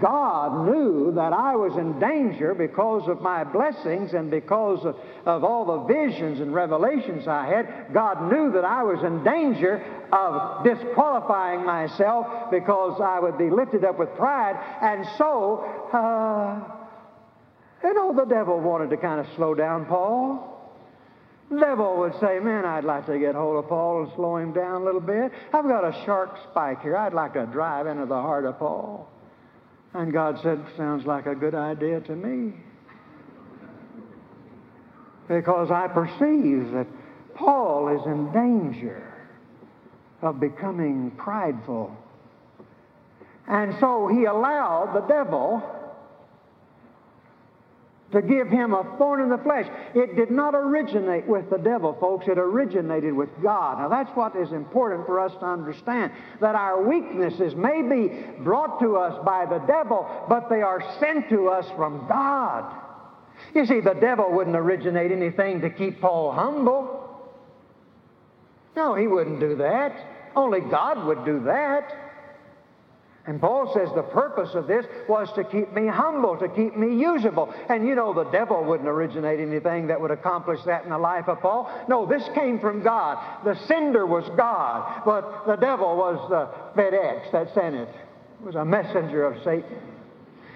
God 0.00 0.66
knew 0.66 1.12
that 1.14 1.32
I 1.32 1.54
was 1.54 1.76
in 1.76 2.00
danger 2.00 2.54
because 2.54 3.08
of 3.08 3.20
my 3.20 3.44
blessings 3.44 4.14
and 4.14 4.30
because 4.30 4.84
of, 4.84 4.96
of, 5.26 5.44
all 5.44 5.64
the 5.64 5.94
visions 5.94 6.40
and 6.40 6.52
revelations 6.52 7.28
I 7.28 7.46
had. 7.46 7.92
God 7.94 8.32
knew 8.32 8.50
that 8.52 8.64
I 8.64 8.82
was 8.82 9.02
in 9.04 9.22
danger 9.22 9.84
of 10.12 10.64
disqualifying 10.64 11.64
myself 11.64 12.50
because 12.50 13.00
I 13.00 13.20
would 13.20 13.38
be 13.38 13.50
lifted 13.50 13.84
up 13.84 13.98
with 13.98 14.14
pride. 14.16 14.56
And 14.80 15.06
so, 15.18 15.64
uh, 15.92 16.60
you 17.84 17.94
know, 17.94 18.14
the 18.14 18.24
devil 18.24 18.60
wanted 18.60 18.90
to 18.90 18.96
kind 18.96 19.20
of 19.20 19.26
slow 19.36 19.54
down 19.54 19.86
Paul. 19.86 20.48
The 21.50 21.60
devil 21.60 21.98
would 21.98 22.14
say, 22.18 22.38
Man, 22.40 22.64
I'd 22.64 22.84
like 22.84 23.06
to 23.06 23.18
get 23.18 23.34
hold 23.34 23.62
of 23.62 23.68
Paul 23.68 24.04
and 24.04 24.12
slow 24.16 24.36
him 24.36 24.52
down 24.52 24.82
a 24.82 24.84
little 24.84 25.00
bit. 25.00 25.32
I've 25.52 25.68
got 25.68 25.84
a 25.84 25.92
sharp 26.04 26.36
spike 26.50 26.80
here. 26.80 26.96
I'd 26.96 27.12
like 27.12 27.34
to 27.34 27.46
drive 27.46 27.86
into 27.86 28.06
the 28.06 28.20
heart 28.20 28.46
of 28.46 28.58
Paul. 28.58 29.08
And 29.94 30.12
God 30.12 30.40
said, 30.42 30.64
Sounds 30.76 31.06
like 31.06 31.26
a 31.26 31.34
good 31.34 31.54
idea 31.54 32.00
to 32.00 32.16
me. 32.16 32.54
Because 35.28 35.70
I 35.70 35.88
perceive 35.88 36.72
that 36.72 36.86
Paul 37.34 37.88
is 37.88 38.06
in 38.06 38.32
danger 38.32 39.12
of 40.20 40.40
becoming 40.40 41.10
prideful. 41.12 41.96
And 43.48 43.74
so 43.80 44.08
he 44.08 44.24
allowed 44.24 44.94
the 44.94 45.06
devil 45.12 45.62
to 48.12 48.22
give 48.22 48.48
him 48.48 48.74
a 48.74 48.84
thorn 48.98 49.20
in 49.20 49.28
the 49.28 49.38
flesh. 49.38 49.66
It 49.94 50.16
did 50.16 50.30
not 50.30 50.54
originate 50.54 51.26
with 51.26 51.50
the 51.50 51.58
devil, 51.58 51.96
folks. 52.00 52.26
It 52.28 52.38
originated 52.38 53.14
with 53.14 53.30
God. 53.42 53.78
Now, 53.78 53.88
that's 53.88 54.14
what 54.16 54.36
is 54.36 54.52
important 54.52 55.06
for 55.06 55.18
us 55.18 55.32
to 55.32 55.46
understand 55.46 56.12
that 56.40 56.54
our 56.54 56.82
weaknesses 56.82 57.54
may 57.54 57.82
be 57.82 58.08
brought 58.42 58.80
to 58.80 58.96
us 58.96 59.18
by 59.24 59.46
the 59.46 59.58
devil, 59.66 60.06
but 60.28 60.48
they 60.48 60.62
are 60.62 60.82
sent 61.00 61.28
to 61.30 61.48
us 61.48 61.66
from 61.76 62.06
God. 62.08 62.80
You 63.54 63.66
see, 63.66 63.80
the 63.80 63.94
devil 63.94 64.30
wouldn't 64.30 64.56
originate 64.56 65.10
anything 65.10 65.60
to 65.62 65.70
keep 65.70 66.00
Paul 66.00 66.32
humble. 66.32 67.02
No, 68.76 68.94
he 68.94 69.06
wouldn't 69.06 69.40
do 69.40 69.56
that. 69.56 69.94
Only 70.36 70.60
God 70.60 71.06
would 71.06 71.24
do 71.24 71.40
that. 71.44 72.11
And 73.24 73.40
Paul 73.40 73.72
says 73.72 73.88
the 73.94 74.02
purpose 74.02 74.50
of 74.54 74.66
this 74.66 74.84
was 75.08 75.32
to 75.34 75.44
keep 75.44 75.72
me 75.72 75.86
humble, 75.86 76.36
to 76.38 76.48
keep 76.48 76.76
me 76.76 76.96
usable. 77.00 77.54
And 77.68 77.86
you 77.86 77.94
know, 77.94 78.12
the 78.12 78.28
devil 78.30 78.64
wouldn't 78.64 78.88
originate 78.88 79.38
anything 79.38 79.86
that 79.86 80.00
would 80.00 80.10
accomplish 80.10 80.60
that 80.66 80.82
in 80.82 80.90
the 80.90 80.98
life 80.98 81.28
of 81.28 81.40
Paul. 81.40 81.70
No, 81.88 82.04
this 82.04 82.28
came 82.34 82.58
from 82.58 82.82
God. 82.82 83.44
The 83.44 83.54
sender 83.66 84.06
was 84.06 84.28
God, 84.36 85.02
but 85.04 85.46
the 85.46 85.54
devil 85.54 85.96
was 85.96 86.18
the 86.30 86.80
FedEx 86.80 87.30
that 87.30 87.54
sent 87.54 87.76
it. 87.76 87.88
It 87.88 88.44
was 88.44 88.56
a 88.56 88.64
messenger 88.64 89.24
of 89.24 89.40
Satan. 89.44 89.78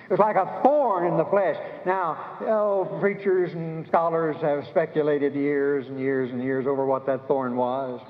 It 0.06 0.10
was 0.10 0.18
like 0.18 0.36
a 0.36 0.60
thorn 0.64 1.06
in 1.06 1.16
the 1.16 1.24
flesh. 1.24 1.56
Now, 1.84 2.36
oh, 2.40 2.98
preachers 3.00 3.52
and 3.52 3.86
scholars 3.86 4.36
have 4.40 4.64
speculated 4.70 5.34
years 5.34 5.86
and 5.86 6.00
years 6.00 6.30
and 6.32 6.42
years 6.42 6.66
over 6.66 6.84
what 6.84 7.06
that 7.06 7.28
thorn 7.28 7.56
was. 7.56 8.00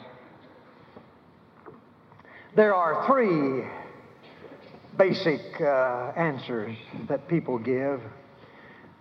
There 2.54 2.75
are 2.75 3.06
three 3.06 3.64
basic 4.98 5.60
uh, 5.60 6.12
answers 6.16 6.76
that 7.08 7.28
people 7.28 7.58
give, 7.58 8.00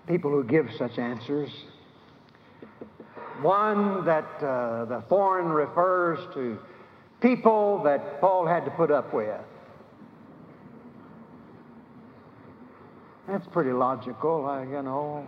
people 0.07 0.31
who 0.31 0.43
give 0.43 0.69
such 0.77 0.97
answers. 0.97 1.49
One, 3.41 4.05
that 4.05 4.25
uh, 4.41 4.85
the 4.85 5.01
thorn 5.09 5.47
refers 5.47 6.19
to 6.33 6.57
people 7.21 7.83
that 7.83 8.21
Paul 8.21 8.45
had 8.45 8.65
to 8.65 8.71
put 8.71 8.91
up 8.91 9.13
with. 9.13 9.39
That's 13.27 13.47
pretty 13.47 13.71
logical, 13.71 14.45
uh, 14.45 14.61
you 14.61 14.81
know. 14.83 15.25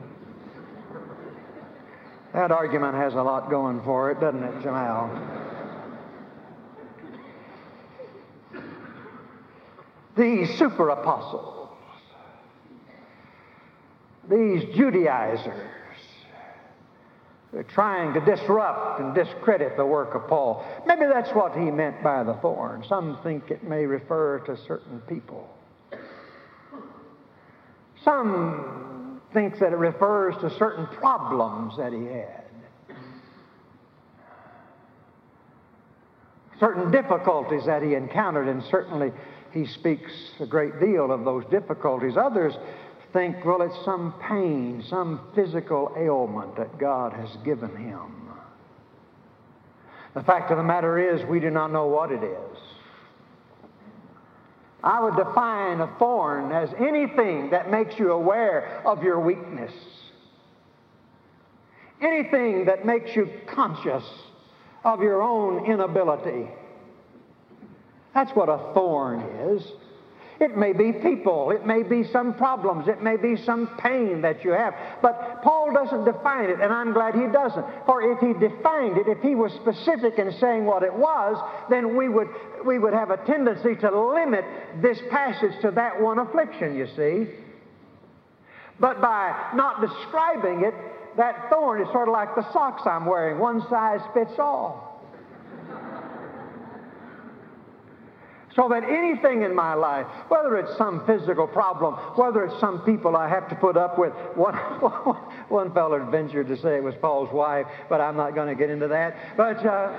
That 2.34 2.52
argument 2.52 2.96
has 2.96 3.14
a 3.14 3.22
lot 3.22 3.50
going 3.50 3.82
for 3.84 4.12
it, 4.12 4.20
doesn't 4.20 4.44
it, 4.44 4.62
Jamal? 4.62 5.47
The 10.18 10.46
super 10.58 10.90
apostles. 10.90 11.70
these 14.30 14.64
Judaizers 14.76 15.78
they're 17.54 17.64
trying 17.64 18.14
to 18.14 18.20
disrupt 18.20 19.00
and 19.00 19.16
discredit 19.16 19.78
the 19.78 19.86
work 19.86 20.14
of 20.16 20.28
Paul. 20.28 20.66
Maybe 20.86 21.06
that's 21.06 21.32
what 21.32 21.56
he 21.56 21.72
meant 21.72 22.04
by 22.04 22.24
the 22.24 22.34
thorn. 22.36 22.84
Some 22.88 23.18
think 23.24 23.50
it 23.50 23.64
may 23.64 23.86
refer 23.86 24.40
to 24.40 24.58
certain 24.68 25.00
people. 25.08 25.50
Some 28.04 29.22
think 29.34 29.60
that 29.60 29.72
it 29.72 29.78
refers 29.78 30.36
to 30.42 30.50
certain 30.58 30.88
problems 30.88 31.78
that 31.78 31.94
he 31.94 32.06
had. 32.06 32.44
Certain 36.60 36.92
difficulties 36.92 37.66
that 37.66 37.82
he 37.82 37.94
encountered, 37.94 38.48
and 38.48 38.64
certainly 38.64 39.12
he 39.52 39.66
speaks 39.66 40.12
a 40.40 40.46
great 40.46 40.80
deal 40.80 41.12
of 41.12 41.26
those 41.26 41.44
difficulties. 41.46 42.18
Others 42.18 42.54
think, 43.14 43.44
well, 43.46 43.62
it's 43.62 43.86
some 43.86 44.14
pain, 44.28 44.84
some 44.90 45.22
physical 45.34 45.94
ailment 45.98 46.56
that 46.58 46.78
God 46.78 47.14
has 47.14 47.30
given 47.44 47.76
him. 47.76 48.30
The 50.14 50.24
fact 50.24 50.52
of 50.52 50.58
the 50.58 50.64
matter 50.64 50.98
is, 50.98 51.26
we 51.28 51.40
do 51.40 51.50
not 51.50 51.72
know 51.72 51.88
what 51.88 52.12
it 52.12 52.24
is. 52.24 52.58
I 54.84 55.04
would 55.04 55.16
define 55.16 55.80
a 55.80 55.96
thorn 56.00 56.52
as 56.52 56.70
anything 56.80 57.50
that 57.52 57.72
makes 57.72 57.98
you 57.98 58.12
aware 58.12 58.82
of 58.86 59.04
your 59.04 59.20
weakness. 59.20 59.74
Anything 62.02 62.66
that 62.66 62.86
makes 62.86 63.16
you 63.16 63.30
conscious 63.48 64.04
of 64.84 65.02
your 65.02 65.22
own 65.22 65.66
inability. 65.66 66.48
That's 68.18 68.36
what 68.36 68.50
a 68.50 68.74
thorn 68.74 69.20
is. 69.54 69.62
It 70.40 70.58
may 70.58 70.74
be 70.74 70.92
people. 70.92 71.52
It 71.52 71.68
may 71.68 71.84
be 71.84 72.04
some 72.12 72.34
problems. 72.34 72.88
It 72.88 73.04
may 73.04 73.16
be 73.16 73.36
some 73.46 73.78
pain 73.78 74.24
that 74.24 74.44
you 74.44 74.54
have. 74.54 74.74
But 75.04 75.44
Paul 75.44 75.72
doesn't 75.72 76.04
define 76.04 76.50
it, 76.50 76.60
and 76.60 76.74
I'm 76.74 76.94
glad 76.94 77.14
he 77.14 77.28
doesn't. 77.32 77.64
For 77.86 78.02
if 78.02 78.18
he 78.18 78.34
defined 78.34 78.98
it, 78.98 79.08
if 79.08 79.22
he 79.22 79.36
was 79.36 79.52
specific 79.62 80.18
in 80.18 80.32
saying 80.40 80.66
what 80.66 80.82
it 80.82 80.96
was, 80.96 81.38
then 81.70 81.96
we 81.96 82.10
would, 82.10 82.30
we 82.66 82.80
would 82.80 82.94
have 82.94 83.12
a 83.12 83.18
tendency 83.28 83.76
to 83.82 84.14
limit 84.16 84.46
this 84.82 84.98
passage 85.12 85.54
to 85.62 85.70
that 85.76 86.02
one 86.02 86.18
affliction, 86.18 86.76
you 86.76 86.88
see. 86.96 87.32
But 88.80 89.00
by 89.00 89.52
not 89.54 89.80
describing 89.80 90.64
it, 90.64 90.74
that 91.18 91.52
thorn 91.52 91.84
is 91.84 91.88
sort 91.92 92.08
of 92.08 92.14
like 92.14 92.34
the 92.34 92.52
socks 92.52 92.82
I'm 92.88 93.06
wearing. 93.06 93.38
One 93.38 93.62
size 93.70 94.02
fits 94.16 94.40
all. 94.40 94.97
So 98.58 98.68
that 98.70 98.84
anything 98.84 99.44
in 99.44 99.54
my 99.54 99.76
life, 99.76 100.08
whether 100.30 100.58
it's 100.58 100.76
some 100.80 101.06
physical 101.06 101.46
problem, 101.46 101.94
whether 102.16 102.44
it's 102.44 102.60
some 102.60 102.82
people 102.82 103.16
I 103.16 103.30
have 103.30 103.48
to 103.50 103.56
put 103.56 103.78
up 103.78 104.00
with, 104.00 104.14
one, 104.36 104.56
one 104.56 105.72
fellow 105.76 106.04
ventured 106.10 106.48
to 106.48 106.58
say 106.58 106.78
it 106.78 106.84
was 106.84 106.96
Paul's 107.00 107.32
wife, 107.32 107.68
but 107.88 108.02
I'm 108.02 108.18
not 108.18 108.34
going 108.34 108.48
to 108.48 108.56
get 108.56 108.72
into 108.72 108.88
that. 108.88 109.16
But 109.38 109.64
uh, 109.64 109.90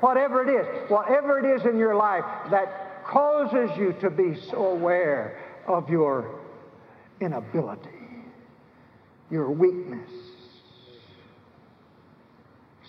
whatever 0.00 0.48
it 0.48 0.60
is, 0.60 0.90
whatever 0.90 1.38
it 1.38 1.60
is 1.60 1.66
in 1.66 1.76
your 1.76 1.94
life 1.94 2.24
that 2.50 3.04
causes 3.06 3.68
you 3.76 3.92
to 4.00 4.08
be 4.08 4.34
so 4.50 4.68
aware 4.68 5.38
of 5.68 5.90
your 5.90 6.40
inability, 7.20 7.90
your 9.30 9.50
weakness, 9.50 10.10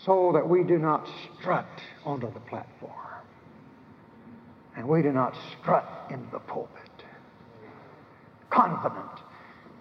so 0.06 0.32
that 0.34 0.48
we 0.48 0.64
do 0.64 0.78
not 0.78 1.06
strut 1.38 1.68
onto 2.06 2.32
the 2.34 2.40
platform. 2.40 3.13
And 4.76 4.88
we 4.88 5.02
do 5.02 5.12
not 5.12 5.36
strut 5.60 6.08
into 6.10 6.30
the 6.32 6.40
pulpit 6.40 6.84
confident 8.54 9.20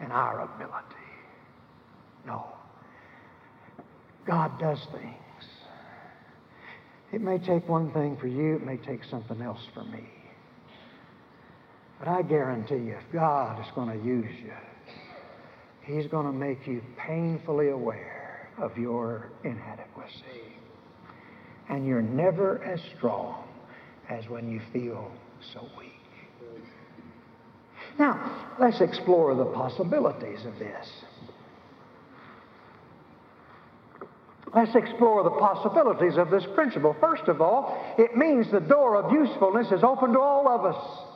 in 0.01 0.11
our 0.11 0.41
ability. 0.41 0.97
No. 2.27 2.47
God 4.27 4.59
does 4.59 4.79
things. 4.93 5.17
It 7.13 7.21
may 7.21 7.39
take 7.39 7.69
one 7.69 7.93
thing 7.93 8.17
for 8.17 8.27
you, 8.27 8.57
it 8.57 8.65
may 8.65 8.79
take 8.79 9.05
something 9.11 9.43
else 9.43 9.61
for 9.75 9.85
me. 9.85 10.09
But 11.99 12.09
I 12.09 12.23
guarantee 12.23 12.77
you, 12.77 12.97
if 12.97 13.13
God 13.13 13.61
is 13.61 13.71
going 13.75 13.99
to 13.99 14.05
use 14.05 14.35
you, 14.43 14.53
He's 15.83 16.07
going 16.07 16.27
to 16.27 16.33
make 16.33 16.67
you 16.67 16.81
painfully 16.97 17.69
aware 17.71 18.49
of 18.59 18.79
your 18.79 19.31
inadequacy. 19.45 20.57
And 21.69 21.87
you're 21.87 22.03
never 22.03 22.63
as 22.63 22.81
strong 22.97 23.45
as 24.09 24.29
when 24.29 24.51
you 24.51 24.61
feel 24.73 25.11
so 25.53 25.69
weak. 25.79 25.91
Now, 27.99 28.55
let's 28.59 28.81
explore 28.81 29.35
the 29.35 29.45
possibilities 29.45 30.45
of 30.47 30.59
this. 30.59 30.89
Let's 34.55 34.75
explore 34.75 35.23
the 35.25 35.31
possibilities 35.31 36.19
of 36.19 36.31
this 36.31 36.45
principle. 36.55 36.95
First 37.01 37.25
of 37.29 37.41
all, 37.41 37.95
it 37.99 38.17
means 38.17 38.51
the 38.51 38.61
door 38.61 38.97
of 38.97 39.11
usefulness 39.13 39.73
is 39.73 39.83
open 39.83 40.13
to 40.13 40.21
all 40.21 40.47
of 40.47 40.65
us. 40.65 41.09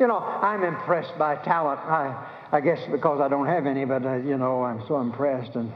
You 0.00 0.08
know, 0.08 0.18
I'm 0.18 0.64
impressed 0.64 1.16
by 1.18 1.36
talent. 1.36 1.78
I, 1.80 2.26
I 2.50 2.60
guess 2.60 2.80
because 2.90 3.20
I 3.20 3.28
don't 3.28 3.46
have 3.46 3.66
any, 3.66 3.84
but, 3.84 4.04
uh, 4.04 4.16
you 4.16 4.38
know, 4.38 4.64
I'm 4.64 4.82
so 4.88 5.00
impressed. 5.00 5.54
And 5.54 5.72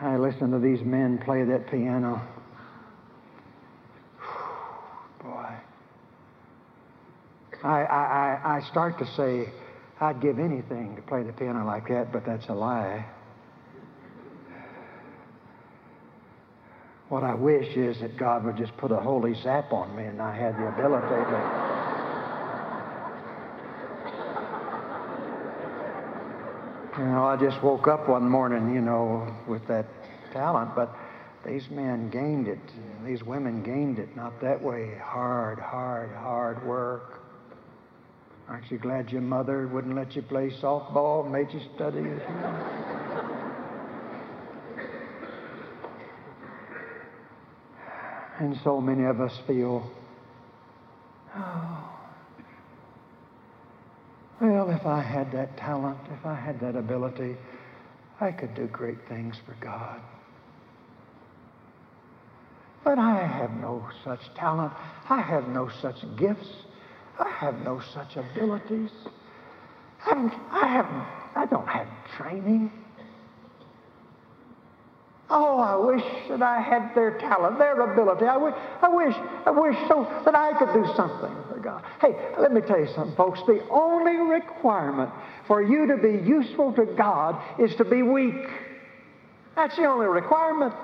I 0.00 0.16
listen 0.16 0.50
to 0.50 0.58
these 0.58 0.82
men 0.82 1.18
play 1.24 1.44
that 1.44 1.70
piano. 1.70 2.20
I, 7.62 7.82
I, 7.82 8.40
I 8.58 8.70
start 8.70 8.98
to 8.98 9.06
say, 9.16 9.52
I'd 10.00 10.20
give 10.20 10.38
anything 10.38 10.94
to 10.96 11.02
play 11.02 11.22
the 11.24 11.32
piano 11.32 11.66
like 11.66 11.88
that, 11.88 12.12
but 12.12 12.24
that's 12.24 12.46
a 12.48 12.54
lie. 12.54 13.04
What 17.08 17.24
I 17.24 17.34
wish 17.34 17.76
is 17.76 18.00
that 18.00 18.16
God 18.16 18.44
would 18.44 18.56
just 18.56 18.76
put 18.76 18.92
a 18.92 18.96
holy 18.96 19.34
zap 19.42 19.72
on 19.72 19.96
me 19.96 20.04
and 20.04 20.20
I 20.20 20.36
had 20.36 20.54
the 20.56 20.68
ability 20.68 21.08
to. 21.08 21.78
You 26.98 27.04
know, 27.04 27.24
I 27.24 27.36
just 27.36 27.62
woke 27.62 27.86
up 27.86 28.08
one 28.08 28.28
morning, 28.28 28.74
you 28.74 28.80
know, 28.80 29.32
with 29.46 29.66
that 29.68 29.86
talent, 30.32 30.74
but 30.74 30.94
these 31.46 31.70
men 31.70 32.10
gained 32.10 32.48
it. 32.48 32.58
These 33.06 33.22
women 33.22 33.62
gained 33.62 33.98
it. 33.98 34.14
Not 34.16 34.40
that 34.42 34.60
way. 34.60 34.98
Hard, 35.00 35.58
hard, 35.60 36.10
hard 36.10 36.66
work. 36.66 37.17
Aren't 38.48 38.70
you 38.70 38.78
glad 38.78 39.10
your 39.10 39.20
mother 39.20 39.68
wouldn't 39.68 39.94
let 39.94 40.16
you 40.16 40.22
play 40.22 40.50
softball, 40.62 41.30
made 41.30 41.52
you 41.52 41.60
study? 41.74 42.00
and 48.38 48.58
so 48.64 48.80
many 48.80 49.04
of 49.04 49.20
us 49.20 49.38
feel, 49.46 49.90
oh, 51.36 51.90
well, 54.40 54.70
if 54.70 54.86
I 54.86 55.02
had 55.02 55.30
that 55.32 55.58
talent, 55.58 55.98
if 56.18 56.24
I 56.24 56.34
had 56.34 56.58
that 56.60 56.74
ability, 56.74 57.36
I 58.20 58.32
could 58.32 58.54
do 58.54 58.66
great 58.66 59.06
things 59.08 59.36
for 59.44 59.54
God. 59.60 60.00
But 62.82 62.98
I 62.98 63.26
have 63.26 63.50
no 63.60 63.86
such 64.04 64.20
talent. 64.36 64.72
I 65.10 65.20
have 65.20 65.48
no 65.48 65.68
such 65.82 65.96
gifts. 66.16 66.48
I 67.18 67.28
have 67.28 67.54
no 67.62 67.80
such 67.94 68.16
abilities. 68.16 68.90
I, 70.04 70.30
I, 70.50 70.68
haven't, 70.68 71.04
I 71.34 71.46
don't 71.46 71.66
have 71.66 71.88
training. 72.16 72.70
Oh, 75.30 75.58
I 75.58 75.76
wish 75.76 76.04
that 76.30 76.42
I 76.42 76.60
had 76.60 76.94
their 76.94 77.18
talent, 77.18 77.58
their 77.58 77.78
ability. 77.92 78.24
I 78.24 78.36
wish, 78.38 78.54
I 78.80 78.88
wish, 78.88 79.14
I 79.44 79.50
wish 79.50 79.76
so 79.88 80.22
that 80.24 80.34
I 80.34 80.58
could 80.58 80.72
do 80.72 80.90
something 80.96 81.36
for 81.50 81.60
God. 81.62 81.84
Hey, 82.00 82.16
let 82.38 82.52
me 82.52 82.62
tell 82.62 82.78
you 82.78 82.88
something, 82.94 83.14
folks. 83.14 83.40
The 83.46 83.60
only 83.68 84.16
requirement 84.16 85.10
for 85.46 85.62
you 85.62 85.86
to 85.88 85.96
be 85.96 86.26
useful 86.26 86.72
to 86.74 86.86
God 86.86 87.42
is 87.60 87.74
to 87.76 87.84
be 87.84 88.02
weak. 88.02 88.46
That's 89.54 89.76
the 89.76 89.84
only 89.84 90.06
requirement. 90.06 90.74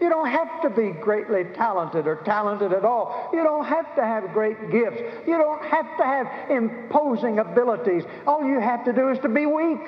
You 0.00 0.10
don't 0.10 0.28
have 0.28 0.60
to 0.62 0.70
be 0.70 0.90
greatly 0.90 1.44
talented 1.54 2.06
or 2.06 2.16
talented 2.16 2.72
at 2.72 2.84
all. 2.84 3.30
You 3.32 3.42
don't 3.42 3.64
have 3.64 3.94
to 3.96 4.04
have 4.04 4.32
great 4.34 4.70
gifts. 4.70 5.00
You 5.26 5.38
don't 5.38 5.64
have 5.64 5.96
to 5.96 6.04
have 6.04 6.50
imposing 6.50 7.38
abilities. 7.38 8.04
All 8.26 8.44
you 8.44 8.60
have 8.60 8.84
to 8.84 8.92
do 8.92 9.08
is 9.08 9.18
to 9.20 9.28
be 9.28 9.46
weak. 9.46 9.80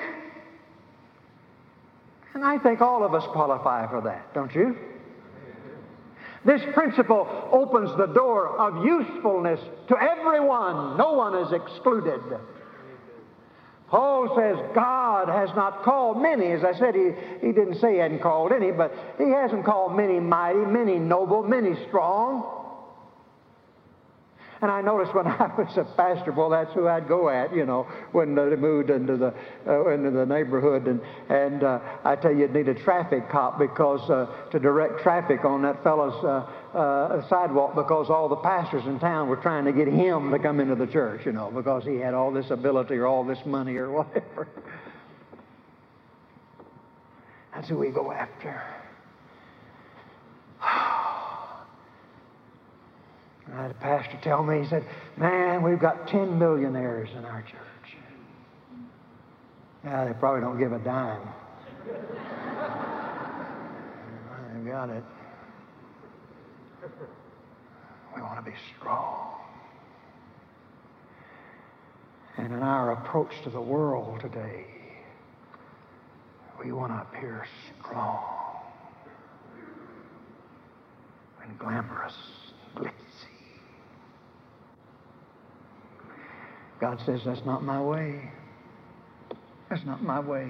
And 2.33 2.43
I 2.43 2.57
think 2.57 2.81
all 2.81 3.03
of 3.03 3.13
us 3.13 3.23
qualify 3.27 3.87
for 3.87 4.01
that, 4.01 4.33
don't 4.33 4.53
you? 4.55 4.77
This 6.45 6.61
principle 6.73 7.27
opens 7.51 7.95
the 7.97 8.07
door 8.07 8.57
of 8.57 8.83
usefulness 8.85 9.59
to 9.89 9.97
everyone. 9.97 10.97
No 10.97 11.11
one 11.13 11.35
is 11.35 11.51
excluded. 11.51 12.21
Paul 13.89 14.35
says 14.37 14.57
God 14.75 15.27
has 15.27 15.49
not 15.55 15.83
called 15.83 16.21
many. 16.21 16.51
As 16.51 16.63
I 16.63 16.73
said, 16.77 16.93
he, 16.93 17.11
he 17.41 17.51
didn't 17.51 17.79
say 17.79 17.93
he 17.93 17.97
hadn't 17.99 18.21
called 18.21 18.51
any, 18.51 18.71
but 18.71 18.93
he 19.17 19.31
hasn't 19.31 19.65
called 19.65 19.95
many 19.95 20.19
mighty, 20.19 20.59
many 20.59 20.99
noble, 20.99 21.43
many 21.43 21.75
strong. 21.87 22.58
And 24.61 24.69
I 24.69 24.81
noticed 24.81 25.13
when 25.13 25.27
I 25.27 25.53
was 25.57 25.77
a 25.77 25.85
pastor, 25.95 26.31
well, 26.31 26.49
that's 26.49 26.73
who 26.73 26.87
I'd 26.87 27.07
go 27.07 27.29
at, 27.29 27.55
you 27.55 27.65
know, 27.65 27.83
when 28.11 28.35
they 28.35 28.55
moved 28.55 28.89
into 28.89 29.15
the 29.17 29.33
uh, 29.67 29.89
into 29.89 30.11
the 30.11 30.25
neighborhood. 30.25 30.87
And 30.87 31.01
and 31.29 31.63
uh, 31.63 31.79
I 32.03 32.15
tell 32.15 32.31
you, 32.31 32.39
you'd 32.39 32.53
need 32.53 32.67
a 32.67 32.73
traffic 32.73 33.29
cop 33.29 33.57
because 33.57 34.09
uh, 34.09 34.27
to 34.51 34.59
direct 34.59 35.01
traffic 35.01 35.45
on 35.45 35.61
that 35.63 35.83
fellow's 35.83 36.23
uh, 36.23 36.77
uh, 36.77 37.27
sidewalk 37.29 37.75
because 37.75 38.09
all 38.09 38.27
the 38.27 38.35
pastors 38.37 38.85
in 38.85 38.99
town 38.99 39.29
were 39.29 39.37
trying 39.37 39.65
to 39.65 39.71
get 39.71 39.87
him 39.87 40.31
to 40.31 40.39
come 40.39 40.59
into 40.59 40.75
the 40.75 40.87
church, 40.87 41.25
you 41.25 41.31
know, 41.31 41.51
because 41.51 41.83
he 41.83 41.95
had 41.95 42.13
all 42.13 42.31
this 42.31 42.49
ability 42.51 42.95
or 42.95 43.07
all 43.07 43.23
this 43.23 43.39
money 43.45 43.75
or 43.75 43.91
whatever. 44.03 44.47
That's 47.53 47.67
who 47.67 47.77
we 47.77 47.89
go 47.89 48.11
after. 48.11 48.61
I 53.53 53.63
had 53.63 53.71
a 53.71 53.75
pastor 53.75 54.19
tell 54.23 54.43
me, 54.43 54.61
he 54.61 54.67
said, 54.69 54.85
Man, 55.17 55.63
we've 55.63 55.79
got 55.79 56.07
10 56.07 56.37
millionaires 56.37 57.09
in 57.17 57.25
our 57.25 57.41
church. 57.41 57.97
Yeah, 59.83 60.05
they 60.05 60.13
probably 60.13 60.41
don't 60.41 60.59
give 60.59 60.73
a 60.73 60.79
dime. 60.79 61.27
I 64.55 64.69
got 64.69 64.89
it. 64.89 65.03
We 68.15 68.21
want 68.21 68.43
to 68.43 68.51
be 68.51 68.55
strong. 68.77 69.35
And 72.37 72.53
in 72.53 72.61
our 72.61 72.91
approach 72.91 73.31
to 73.43 73.49
the 73.49 73.61
world 73.61 74.19
today, 74.21 74.65
we 76.63 76.71
want 76.71 76.91
to 76.91 77.01
appear 77.01 77.45
strong 77.81 78.39
and 81.43 81.57
glamorous, 81.57 82.13
and 82.75 82.85
glitzy. 82.85 83.08
God 86.79 86.99
says, 87.05 87.21
that's 87.25 87.45
not 87.45 87.63
my 87.63 87.81
way. 87.81 88.31
That's 89.69 89.85
not 89.85 90.01
my 90.01 90.19
way. 90.19 90.49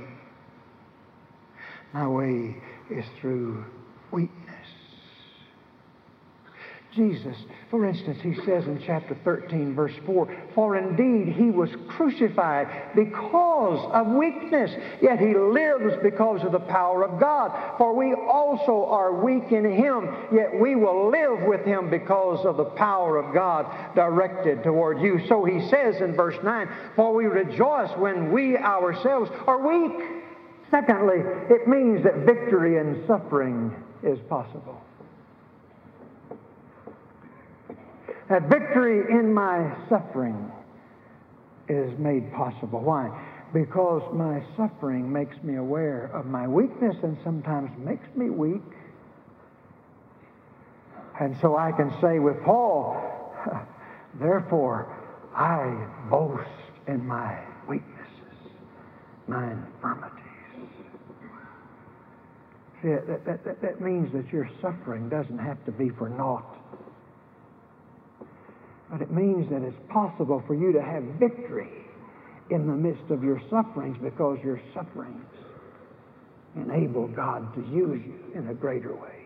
My 1.93 2.07
way 2.07 2.55
is 2.89 3.05
through 3.19 3.65
weakness. 4.11 4.48
Jesus, 6.99 7.37
for 7.71 7.85
instance, 7.85 8.19
he 8.21 8.35
says 8.45 8.65
in 8.65 8.83
chapter 8.85 9.15
13, 9.23 9.73
verse 9.73 9.93
4, 10.05 10.27
For 10.53 10.75
indeed 10.75 11.33
he 11.33 11.49
was 11.49 11.69
crucified 11.87 12.93
because 12.93 13.89
of 13.93 14.07
weakness, 14.07 14.69
yet 15.01 15.17
he 15.17 15.33
lives 15.33 15.95
because 16.03 16.43
of 16.43 16.51
the 16.51 16.59
power 16.59 17.05
of 17.05 17.17
God. 17.17 17.77
For 17.77 17.95
we 17.95 18.13
also 18.13 18.85
are 18.89 19.23
weak 19.23 19.53
in 19.53 19.63
him, 19.63 20.09
yet 20.33 20.59
we 20.59 20.75
will 20.75 21.09
live 21.09 21.47
with 21.47 21.63
him 21.63 21.89
because 21.89 22.45
of 22.45 22.57
the 22.57 22.65
power 22.65 23.15
of 23.15 23.33
God 23.33 23.95
directed 23.95 24.61
toward 24.61 24.99
you. 24.99 25.25
So 25.29 25.45
he 25.45 25.69
says 25.69 26.01
in 26.01 26.17
verse 26.17 26.37
9, 26.43 26.67
For 26.97 27.13
we 27.13 27.27
rejoice 27.27 27.97
when 27.97 28.33
we 28.33 28.57
ourselves 28.57 29.31
are 29.47 29.65
weak. 29.65 30.05
Secondly, 30.69 31.21
it 31.49 31.65
means 31.65 32.03
that 32.03 32.25
victory 32.25 32.77
in 32.77 33.05
suffering 33.07 33.73
is 34.03 34.19
possible. 34.27 34.81
That 38.29 38.43
victory 38.43 39.11
in 39.11 39.33
my 39.33 39.75
suffering 39.89 40.51
is 41.67 41.97
made 41.97 42.31
possible. 42.33 42.79
Why? 42.79 43.09
Because 43.53 44.03
my 44.13 44.43
suffering 44.55 45.11
makes 45.11 45.35
me 45.41 45.55
aware 45.55 46.11
of 46.13 46.27
my 46.27 46.47
weakness 46.47 46.95
and 47.01 47.17
sometimes 47.23 47.71
makes 47.79 48.07
me 48.15 48.29
weak. 48.29 48.61
And 51.19 51.35
so 51.41 51.57
I 51.57 51.71
can 51.71 51.91
say 51.99 52.19
with 52.19 52.41
Paul, 52.43 53.01
therefore 54.19 54.95
I 55.35 55.87
boast 56.09 56.47
in 56.87 57.05
my 57.05 57.39
weaknesses, 57.67 58.51
my 59.27 59.51
infirmities. 59.51 60.13
See, 62.81 62.89
that, 62.89 63.25
that, 63.25 63.43
that, 63.43 63.61
that 63.61 63.81
means 63.81 64.13
that 64.13 64.31
your 64.31 64.49
suffering 64.61 65.09
doesn't 65.09 65.39
have 65.39 65.63
to 65.65 65.71
be 65.71 65.89
for 65.89 66.09
naught. 66.09 66.57
But 68.91 69.01
it 69.01 69.11
means 69.11 69.49
that 69.49 69.61
it's 69.61 69.77
possible 69.89 70.43
for 70.47 70.55
you 70.55 70.71
to 70.73 70.81
have 70.81 71.03
victory 71.19 71.69
in 72.49 72.65
the 72.67 72.73
midst 72.73 73.11
of 73.11 73.23
your 73.23 73.39
sufferings 73.49 73.97
because 74.01 74.39
your 74.43 74.59
sufferings 74.73 75.25
enable 76.55 77.07
God 77.07 77.53
to 77.55 77.61
use 77.61 78.01
you 78.05 78.19
in 78.33 78.47
a 78.49 78.53
greater 78.53 78.95
way. 78.95 79.19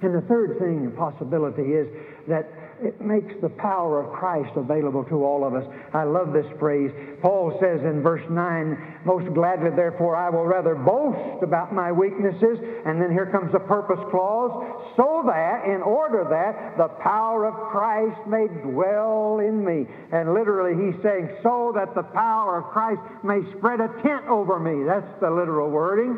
And 0.00 0.14
the 0.14 0.26
third 0.28 0.58
thing 0.58 0.86
and 0.86 0.96
possibility 0.96 1.74
is 1.74 1.88
that 2.28 2.48
it 2.80 3.00
makes 3.00 3.34
the 3.42 3.48
power 3.48 4.00
of 4.02 4.12
Christ 4.12 4.52
available 4.56 5.04
to 5.04 5.24
all 5.24 5.44
of 5.44 5.54
us. 5.54 5.64
I 5.92 6.04
love 6.04 6.32
this 6.32 6.46
phrase. 6.58 6.92
Paul 7.20 7.56
says 7.60 7.80
in 7.82 8.02
verse 8.02 8.22
9, 8.30 9.00
Most 9.04 9.32
gladly, 9.34 9.70
therefore, 9.70 10.16
I 10.16 10.30
will 10.30 10.44
rather 10.44 10.74
boast 10.74 11.42
about 11.42 11.74
my 11.74 11.90
weaknesses. 11.90 12.58
And 12.86 13.00
then 13.00 13.10
here 13.10 13.26
comes 13.26 13.52
the 13.52 13.60
purpose 13.60 13.98
clause, 14.10 14.52
so 14.96 15.22
that, 15.26 15.64
in 15.64 15.82
order 15.82 16.26
that, 16.30 16.76
the 16.78 16.88
power 17.02 17.46
of 17.46 17.54
Christ 17.70 18.20
may 18.26 18.46
dwell 18.62 19.40
in 19.40 19.64
me. 19.64 19.86
And 20.12 20.34
literally, 20.34 20.74
he's 20.74 21.02
saying, 21.02 21.28
so 21.42 21.72
that 21.74 21.94
the 21.94 22.02
power 22.02 22.58
of 22.58 22.64
Christ 22.72 23.00
may 23.24 23.40
spread 23.58 23.80
a 23.80 23.88
tent 24.02 24.26
over 24.28 24.58
me. 24.58 24.84
That's 24.84 25.20
the 25.20 25.30
literal 25.30 25.70
wording. 25.70 26.16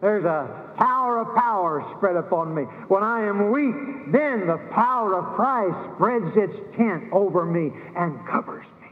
There's 0.00 0.24
a 0.24 0.74
tower 0.78 1.20
of 1.20 1.34
power 1.34 1.82
spread 1.96 2.16
upon 2.16 2.54
me. 2.54 2.64
When 2.88 3.02
I 3.02 3.26
am 3.26 3.50
weak, 3.50 4.12
then 4.12 4.46
the 4.46 4.60
power 4.70 5.16
of 5.18 5.34
Christ 5.34 5.94
spreads 5.94 6.36
its 6.36 6.76
tent 6.76 7.04
over 7.10 7.46
me 7.46 7.72
and 7.96 8.18
covers 8.28 8.66
me. 8.82 8.83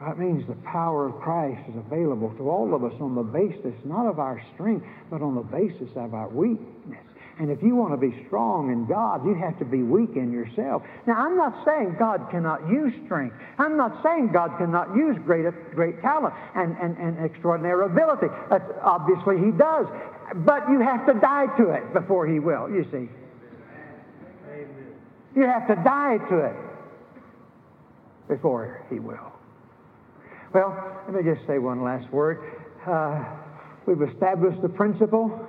That 0.00 0.18
means 0.18 0.46
the 0.48 0.56
power 0.64 1.06
of 1.06 1.20
Christ 1.20 1.60
is 1.68 1.76
available 1.76 2.32
to 2.38 2.48
all 2.48 2.74
of 2.74 2.84
us 2.84 2.94
on 3.00 3.14
the 3.14 3.22
basis 3.22 3.74
not 3.84 4.06
of 4.06 4.18
our 4.18 4.40
strength, 4.54 4.86
but 5.10 5.20
on 5.20 5.34
the 5.34 5.42
basis 5.42 5.90
of 5.94 6.14
our 6.14 6.28
weakness. 6.28 7.04
And 7.38 7.50
if 7.50 7.62
you 7.62 7.74
want 7.74 7.92
to 7.92 7.96
be 7.96 8.24
strong 8.26 8.70
in 8.70 8.86
God, 8.86 9.24
you 9.24 9.34
have 9.34 9.58
to 9.60 9.64
be 9.64 9.82
weak 9.82 10.16
in 10.16 10.30
yourself. 10.30 10.82
Now, 11.06 11.14
I'm 11.14 11.36
not 11.36 11.64
saying 11.64 11.96
God 11.98 12.28
cannot 12.30 12.68
use 12.68 12.92
strength. 13.06 13.34
I'm 13.58 13.76
not 13.78 14.02
saying 14.02 14.30
God 14.32 14.56
cannot 14.58 14.94
use 14.94 15.16
great, 15.24 15.46
great 15.74 16.00
talent 16.02 16.34
and, 16.54 16.76
and, 16.76 16.98
and 16.98 17.24
extraordinary 17.24 17.86
ability. 17.86 18.26
That's, 18.50 18.70
obviously, 18.82 19.38
He 19.38 19.52
does. 19.52 19.86
But 20.44 20.68
you 20.68 20.80
have 20.80 21.06
to 21.06 21.14
die 21.14 21.46
to 21.56 21.70
it 21.70 21.92
before 21.94 22.26
He 22.26 22.40
will, 22.40 22.68
you 22.68 22.84
see. 22.92 23.08
You 25.34 25.44
have 25.44 25.66
to 25.68 25.76
die 25.76 26.18
to 26.28 26.38
it 26.44 26.56
before 28.28 28.84
He 28.90 28.98
will. 28.98 29.39
Well, 30.52 31.02
let 31.06 31.14
me 31.14 31.32
just 31.32 31.46
say 31.46 31.58
one 31.58 31.84
last 31.84 32.12
word. 32.12 32.38
Uh, 32.86 33.24
we've 33.86 34.02
established 34.02 34.60
the 34.62 34.68
principle 34.68 35.46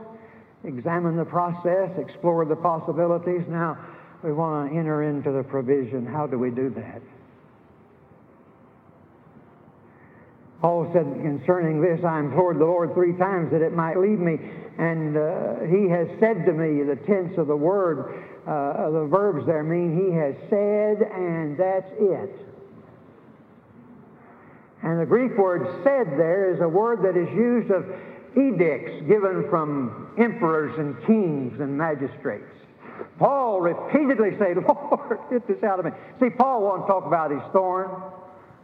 examined 0.64 1.18
the 1.18 1.26
process, 1.26 1.90
explored 1.98 2.50
the 2.50 2.56
possibilities. 2.56 3.42
Now, 3.50 3.78
we 4.24 4.32
want 4.34 4.72
to 4.72 4.78
enter 4.78 5.04
into 5.04 5.32
the 5.32 5.44
provision. 5.44 6.06
How 6.06 6.28
do 6.28 6.38
we 6.38 6.52
do 6.52 6.70
that? 6.76 7.02
Paul 10.62 10.88
said 10.94 11.06
concerning 11.24 11.82
this, 11.82 12.06
I 12.06 12.20
implored 12.20 12.60
the 12.60 12.66
Lord 12.66 12.94
three 12.94 13.18
times 13.18 13.52
that 13.52 13.64
it 13.64 13.74
might 13.74 13.98
leave 13.98 14.20
me. 14.20 14.38
And 14.78 15.18
uh, 15.18 15.66
he 15.66 15.90
has 15.90 16.08
said 16.20 16.46
to 16.46 16.54
me, 16.54 16.84
the 16.84 17.00
tense 17.08 17.36
of 17.40 17.48
the 17.48 17.56
word, 17.56 18.24
uh, 18.46 18.92
the 18.92 19.08
verbs 19.10 19.48
there 19.48 19.64
mean 19.64 19.98
he 19.98 20.14
has 20.14 20.36
said, 20.52 21.02
and 21.02 21.58
that's 21.58 21.90
it. 21.98 22.46
And 24.84 25.00
the 25.00 25.06
Greek 25.06 25.38
word 25.38 25.68
said 25.84 26.08
there 26.18 26.54
is 26.54 26.60
a 26.62 26.68
word 26.68 27.04
that 27.04 27.16
is 27.16 27.30
used 27.36 27.70
of 27.72 27.86
edicts 28.36 29.08
given 29.08 29.46
from 29.50 30.14
emperors 30.18 30.78
and 30.80 30.96
kings 31.06 31.60
and 31.60 31.78
magistrates. 31.78 32.46
Paul 33.20 33.62
repeatedly 33.62 34.38
said, 34.40 34.58
Lord, 34.68 35.20
get 35.30 35.48
this 35.48 35.64
out 35.64 35.80
of 35.80 35.86
me. 35.86 35.92
See, 36.20 36.30
Paul 36.30 36.64
won't 36.64 36.88
talk 36.88 37.06
about 37.06 37.32
his 37.32 37.42
thorn. 37.52 37.90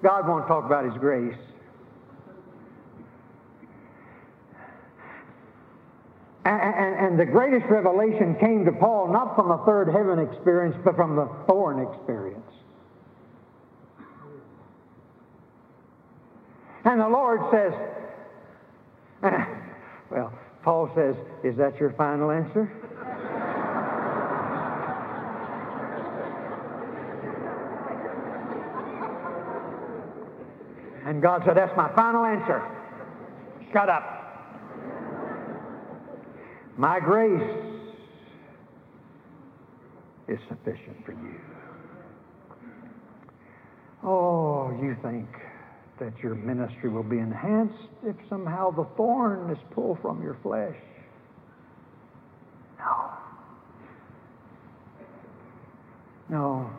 God 0.02 0.28
won't 0.28 0.48
talk 0.48 0.66
about 0.66 0.86
his 0.86 0.94
grace. 1.00 1.38
And, 6.46 6.62
and, 6.62 6.96
and, 6.96 7.20
the 7.20 7.26
greatest 7.26 7.66
revelation 7.70 8.34
came 8.40 8.64
to 8.64 8.72
Paul 8.72 9.12
not 9.12 9.36
from 9.36 9.52
a 9.52 9.66
third 9.66 9.90
heaven 9.90 10.18
experience, 10.18 10.78
but 10.86 10.96
from 10.96 11.18
the 11.18 11.28
thorn 11.46 11.86
experience. 11.86 12.47
And 16.88 17.02
the 17.02 17.10
Lord 17.10 17.42
says, 17.52 17.74
ah, 19.22 19.46
well, 20.10 20.32
Paul 20.64 20.90
says, 20.96 21.18
Is 21.44 21.58
that 21.58 21.78
your 21.82 21.92
final 21.92 22.32
answer? 22.32 22.72
and 31.06 31.22
God 31.22 31.44
said, 31.46 31.58
That's 31.58 31.76
my 31.76 31.94
final 31.94 32.24
answer. 32.24 32.64
Shut 33.74 33.90
up. 33.90 34.14
My 36.78 37.02
grace 37.02 37.66
is 40.30 40.40
sufficient 40.48 41.04
for 41.06 41.12
you. 41.12 41.36
Oh, 44.06 44.72
you 44.82 44.96
think 45.02 45.28
that 46.00 46.18
your 46.20 46.36
ministry 46.36 46.90
will 46.90 47.04
be 47.04 47.18
enhanced 47.18 47.90
if 48.04 48.16
somehow 48.30 48.72
the 48.72 48.86
thorn 48.96 49.50
is 49.50 49.58
pulled 49.74 50.00
from 50.02 50.22
your 50.22 50.38
flesh. 50.44 50.76
No. 52.78 53.10
No. 56.30 56.70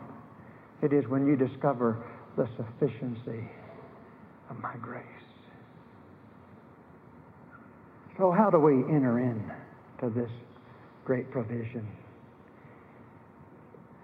It 0.81 0.93
is 0.93 1.07
when 1.07 1.27
you 1.27 1.35
discover 1.35 2.03
the 2.37 2.47
sufficiency 2.55 3.49
of 4.49 4.59
my 4.61 4.75
grace. 4.81 5.03
So, 8.17 8.31
how 8.31 8.49
do 8.49 8.59
we 8.59 8.73
enter 8.93 9.19
in 9.19 9.51
to 9.99 10.09
this 10.09 10.29
great 11.05 11.31
provision? 11.31 11.87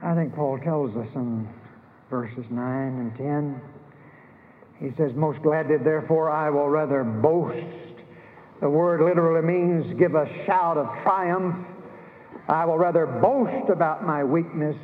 I 0.01 0.13
think 0.15 0.36
Paul 0.36 0.60
tells 0.60 0.95
us 0.95 1.08
in 1.15 1.47
verses 2.10 2.45
9 2.49 2.60
and 2.60 3.17
10. 3.17 3.62
He 4.80 4.90
says, 4.98 5.12
Most 5.16 5.42
gladly, 5.42 5.78
therefore, 5.84 6.30
I 6.30 6.50
will 6.50 6.70
rather 6.70 7.04
boast. 7.04 7.66
The 8.62 8.70
word 8.70 9.02
literally 9.02 9.46
means 9.46 9.98
give 10.00 10.16
a 10.16 10.26
shout 10.46 10.78
of 10.78 10.88
triumph. 11.04 11.56
I 12.48 12.66
will 12.66 12.78
rather 12.78 13.06
boast 13.06 13.70
about 13.70 14.06
my 14.06 14.24
weakness. 14.24 14.76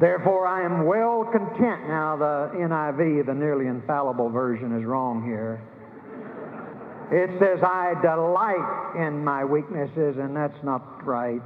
Therefore, 0.00 0.46
I 0.46 0.64
am 0.64 0.86
well 0.86 1.28
content. 1.30 1.88
Now, 1.88 2.16
the 2.16 2.56
NIV, 2.56 3.26
the 3.26 3.34
nearly 3.34 3.66
infallible 3.66 4.30
version, 4.30 4.78
is 4.78 4.84
wrong 4.84 5.24
here. 5.24 5.60
It 7.10 7.30
says, 7.40 7.62
I 7.62 7.94
delight 8.02 9.06
in 9.08 9.24
my 9.24 9.44
weaknesses, 9.44 10.16
and 10.18 10.36
that's 10.36 10.62
not 10.62 11.04
right. 11.04 11.40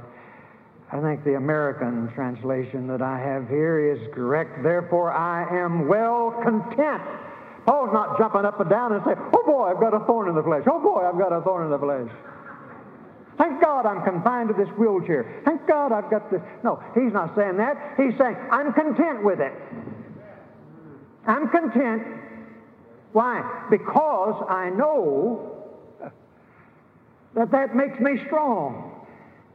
I 0.93 1.01
think 1.01 1.23
the 1.23 1.37
American 1.37 2.11
translation 2.13 2.85
that 2.85 3.01
I 3.01 3.17
have 3.17 3.49
here 3.49 3.95
is 3.95 4.13
correct. 4.13 4.61
Therefore, 4.61 5.11
I 5.11 5.41
am 5.49 5.87
well 5.87 6.39
content. 6.43 7.01
Paul's 7.65 7.89
not 7.91 8.19
jumping 8.19 8.45
up 8.45 8.59
and 8.59 8.69
down 8.69 8.93
and 8.93 9.01
saying, 9.03 9.17
Oh 9.33 9.43
boy, 9.43 9.71
I've 9.71 9.79
got 9.79 9.95
a 9.95 10.05
thorn 10.05 10.29
in 10.29 10.35
the 10.35 10.43
flesh. 10.43 10.61
Oh 10.69 10.79
boy, 10.79 11.01
I've 11.01 11.17
got 11.17 11.33
a 11.33 11.41
thorn 11.41 11.65
in 11.65 11.71
the 11.71 11.79
flesh. 11.79 12.11
Thank 13.39 13.63
God 13.63 13.87
I'm 13.87 14.03
confined 14.03 14.49
to 14.49 14.53
this 14.53 14.69
wheelchair. 14.77 15.41
Thank 15.45 15.65
God 15.65 15.91
I've 15.91 16.11
got 16.11 16.29
this. 16.29 16.41
No, 16.63 16.83
he's 16.93 17.11
not 17.11 17.35
saying 17.35 17.57
that. 17.57 17.95
He's 17.97 18.15
saying, 18.19 18.37
I'm 18.51 18.71
content 18.73 19.23
with 19.23 19.39
it. 19.39 19.53
I'm 21.25 21.49
content. 21.49 22.03
Why? 23.13 23.65
Because 23.71 24.45
I 24.47 24.69
know 24.69 25.57
that 27.33 27.49
that 27.49 27.75
makes 27.75 27.99
me 27.99 28.21
strong. 28.27 28.92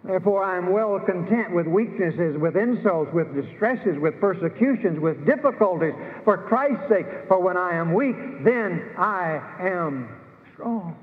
Therefore, 0.05 0.45
I 0.45 0.57
am 0.57 0.73
well 0.73 0.99
content 1.01 1.53
with 1.53 1.67
weaknesses, 1.67 2.37
with 2.39 2.57
insults, 2.57 3.13
with 3.13 3.35
distresses, 3.35 3.99
with 3.99 4.19
persecutions, 4.21 5.01
with 5.01 5.27
difficulties, 5.27 5.93
for 6.25 6.39
Christ's 6.39 6.89
sake. 6.89 7.07
For 7.27 7.41
when 7.41 7.57
I 7.57 7.75
am 7.75 7.93
weak, 7.93 8.17
then 8.45 8.91
I 8.97 9.41
am 9.61 10.09
strong. 10.55 10.97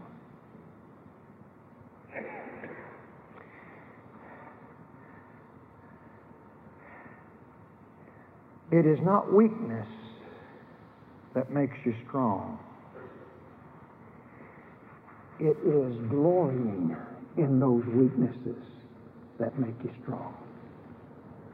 It 8.72 8.86
is 8.86 9.00
not 9.04 9.32
weakness 9.32 9.88
that 11.34 11.52
makes 11.52 11.78
you 11.86 11.94
strong. 12.08 12.58
It 15.40 15.58
is 15.66 15.96
glorying 16.10 16.96
in 17.38 17.60
those 17.60 17.86
weaknesses 17.86 18.75
that 19.40 19.58
make 19.60 19.76
you 19.84 19.92
strong. 20.04 20.34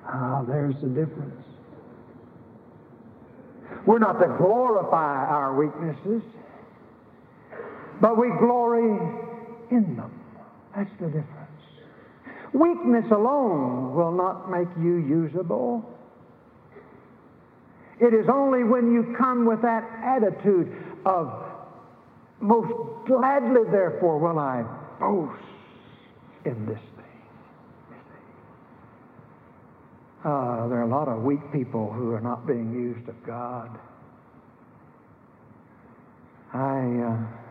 Ah, 0.06 0.44
there's 0.48 0.76
the 0.82 0.88
difference. 0.88 1.44
We're 3.86 4.00
not 4.00 4.20
to 4.20 4.28
glorify 4.38 5.26
our 5.26 5.56
weaknesses, 5.56 6.22
but 8.00 8.18
we 8.18 8.30
glory 8.40 9.00
in 9.72 9.96
them. 9.96 10.12
That's 10.76 10.90
the 11.00 11.08
difference. 11.08 11.28
Weakness 12.54 13.06
alone 13.12 13.96
will 13.96 14.12
not 14.12 14.52
make 14.52 14.68
you 14.78 14.98
usable. 14.98 15.88
It 18.00 18.14
is 18.14 18.26
only 18.32 18.64
when 18.64 18.92
you 18.92 19.16
come 19.18 19.46
with 19.46 19.62
that 19.62 19.88
attitude 20.04 20.76
of, 21.06 21.32
most 22.40 22.74
gladly, 23.08 23.62
therefore, 23.72 24.18
will 24.18 24.40
I 24.40 24.64
boast 25.00 25.44
in 26.46 26.66
this 26.66 26.80
Uh, 30.24 30.68
there 30.68 30.78
are 30.78 30.84
a 30.84 30.88
lot 30.88 31.08
of 31.08 31.24
weak 31.24 31.40
people 31.52 31.92
who 31.92 32.12
are 32.14 32.22
not 32.22 32.46
being 32.46 32.72
used 32.72 33.10
of 33.10 33.16
God. 33.26 33.80
I 36.54 36.78
uh, 37.08 37.42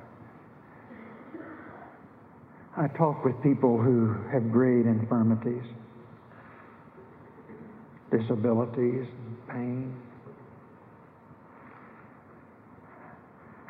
I 2.77 2.87
talk 2.97 3.25
with 3.25 3.35
people 3.43 3.77
who 3.77 4.15
have 4.33 4.53
great 4.53 4.87
infirmities, 4.87 5.65
disabilities, 8.13 9.09
and 9.09 9.49
pain, 9.49 9.97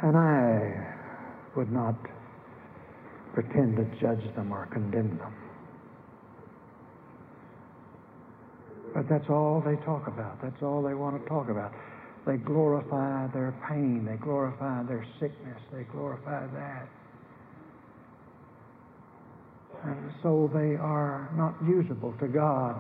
and 0.02 0.14
I 0.14 0.94
would 1.56 1.72
not 1.72 1.94
pretend 3.32 3.76
to 3.76 3.84
judge 3.98 4.34
them 4.34 4.52
or 4.52 4.66
condemn 4.66 5.16
them. 5.16 5.49
But 9.00 9.08
that's 9.08 9.30
all 9.30 9.62
they 9.64 9.76
talk 9.86 10.08
about. 10.08 10.42
That's 10.42 10.62
all 10.62 10.82
they 10.82 10.92
want 10.92 11.22
to 11.22 11.26
talk 11.26 11.48
about. 11.48 11.72
They 12.26 12.36
glorify 12.36 13.28
their 13.28 13.54
pain. 13.66 14.04
They 14.04 14.16
glorify 14.16 14.82
their 14.82 15.06
sickness. 15.18 15.56
They 15.72 15.84
glorify 15.84 16.46
that. 16.46 16.86
And 19.84 20.12
so 20.22 20.50
they 20.52 20.76
are 20.76 21.30
not 21.34 21.54
usable 21.66 22.12
to 22.20 22.28
God. 22.28 22.76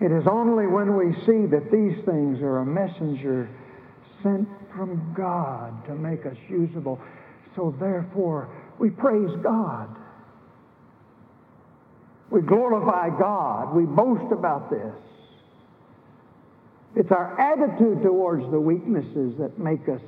It 0.00 0.10
is 0.10 0.26
only 0.28 0.66
when 0.66 0.96
we 0.96 1.12
see 1.26 1.46
that 1.46 1.70
these 1.70 2.04
things 2.04 2.42
are 2.42 2.58
a 2.58 2.66
messenger 2.66 3.48
sent 4.24 4.48
from 4.74 5.14
God 5.16 5.86
to 5.86 5.94
make 5.94 6.26
us 6.26 6.36
usable. 6.48 7.00
So 7.54 7.72
therefore, 7.78 8.52
we 8.80 8.90
praise 8.90 9.30
God. 9.44 9.96
We 12.30 12.42
glorify 12.42 13.10
God. 13.18 13.74
We 13.74 13.84
boast 13.84 14.32
about 14.32 14.70
this. 14.70 14.94
It's 16.96 17.10
our 17.10 17.38
attitude 17.40 18.02
towards 18.02 18.48
the 18.50 18.60
weaknesses 18.60 19.34
that 19.38 19.58
make 19.58 19.88
us 19.88 20.00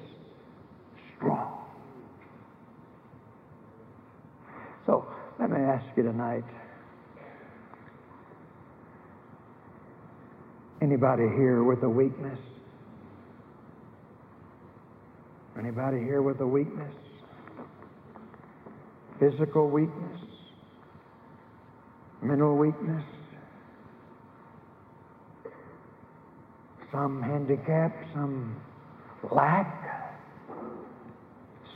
strong. 1.17 1.59
So 4.87 5.07
let 5.39 5.51
me 5.51 5.59
ask 5.59 5.85
you 5.97 6.03
tonight. 6.03 6.45
Anybody 10.81 11.23
here 11.23 11.63
with 11.63 11.83
a 11.85 11.89
weakness? 11.89 12.39
Anybody 15.57 16.01
here 16.01 16.23
with 16.23 16.41
a 16.41 16.47
weakness? 16.47 16.93
Physical 19.21 19.71
weakness? 19.71 20.32
Mental 22.23 22.57
weakness, 22.57 23.05
some 26.93 27.21
handicap, 27.21 27.93
some 28.15 28.57
lack, 29.33 30.13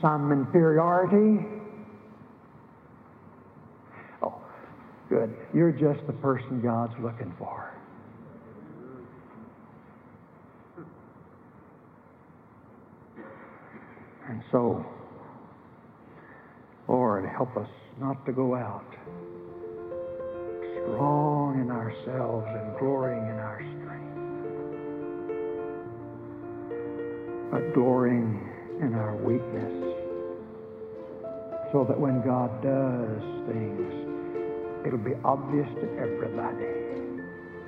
some 0.00 0.30
inferiority. 0.30 1.44
Oh, 4.22 4.40
good. 5.08 5.34
You're 5.52 5.72
just 5.72 6.06
the 6.06 6.12
person 6.12 6.60
God's 6.62 6.94
looking 7.02 7.34
for. 7.38 7.72
And 14.28 14.42
so, 14.52 14.84
Lord, 16.88 17.24
help 17.26 17.56
us 17.56 17.68
not 17.98 18.24
to 18.26 18.32
go 18.32 18.54
out 18.54 18.84
strong 20.86 21.60
in 21.60 21.70
ourselves 21.70 22.46
and 22.48 22.78
glorying 22.78 23.26
in 23.26 23.38
our 23.38 23.58
strength, 23.58 24.16
but 27.50 27.74
glorying 27.74 28.40
in 28.80 28.94
our 28.94 29.16
weakness, 29.16 29.94
so 31.72 31.84
that 31.84 31.98
when 31.98 32.22
God 32.22 32.62
does 32.62 33.22
things, 33.50 34.86
it'll 34.86 34.98
be 34.98 35.14
obvious 35.24 35.68
to 35.80 35.86
everybody 35.98 36.70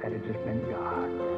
that 0.02 0.12
it 0.12 0.24
has 0.24 0.36
been 0.46 0.62
God. 0.70 1.37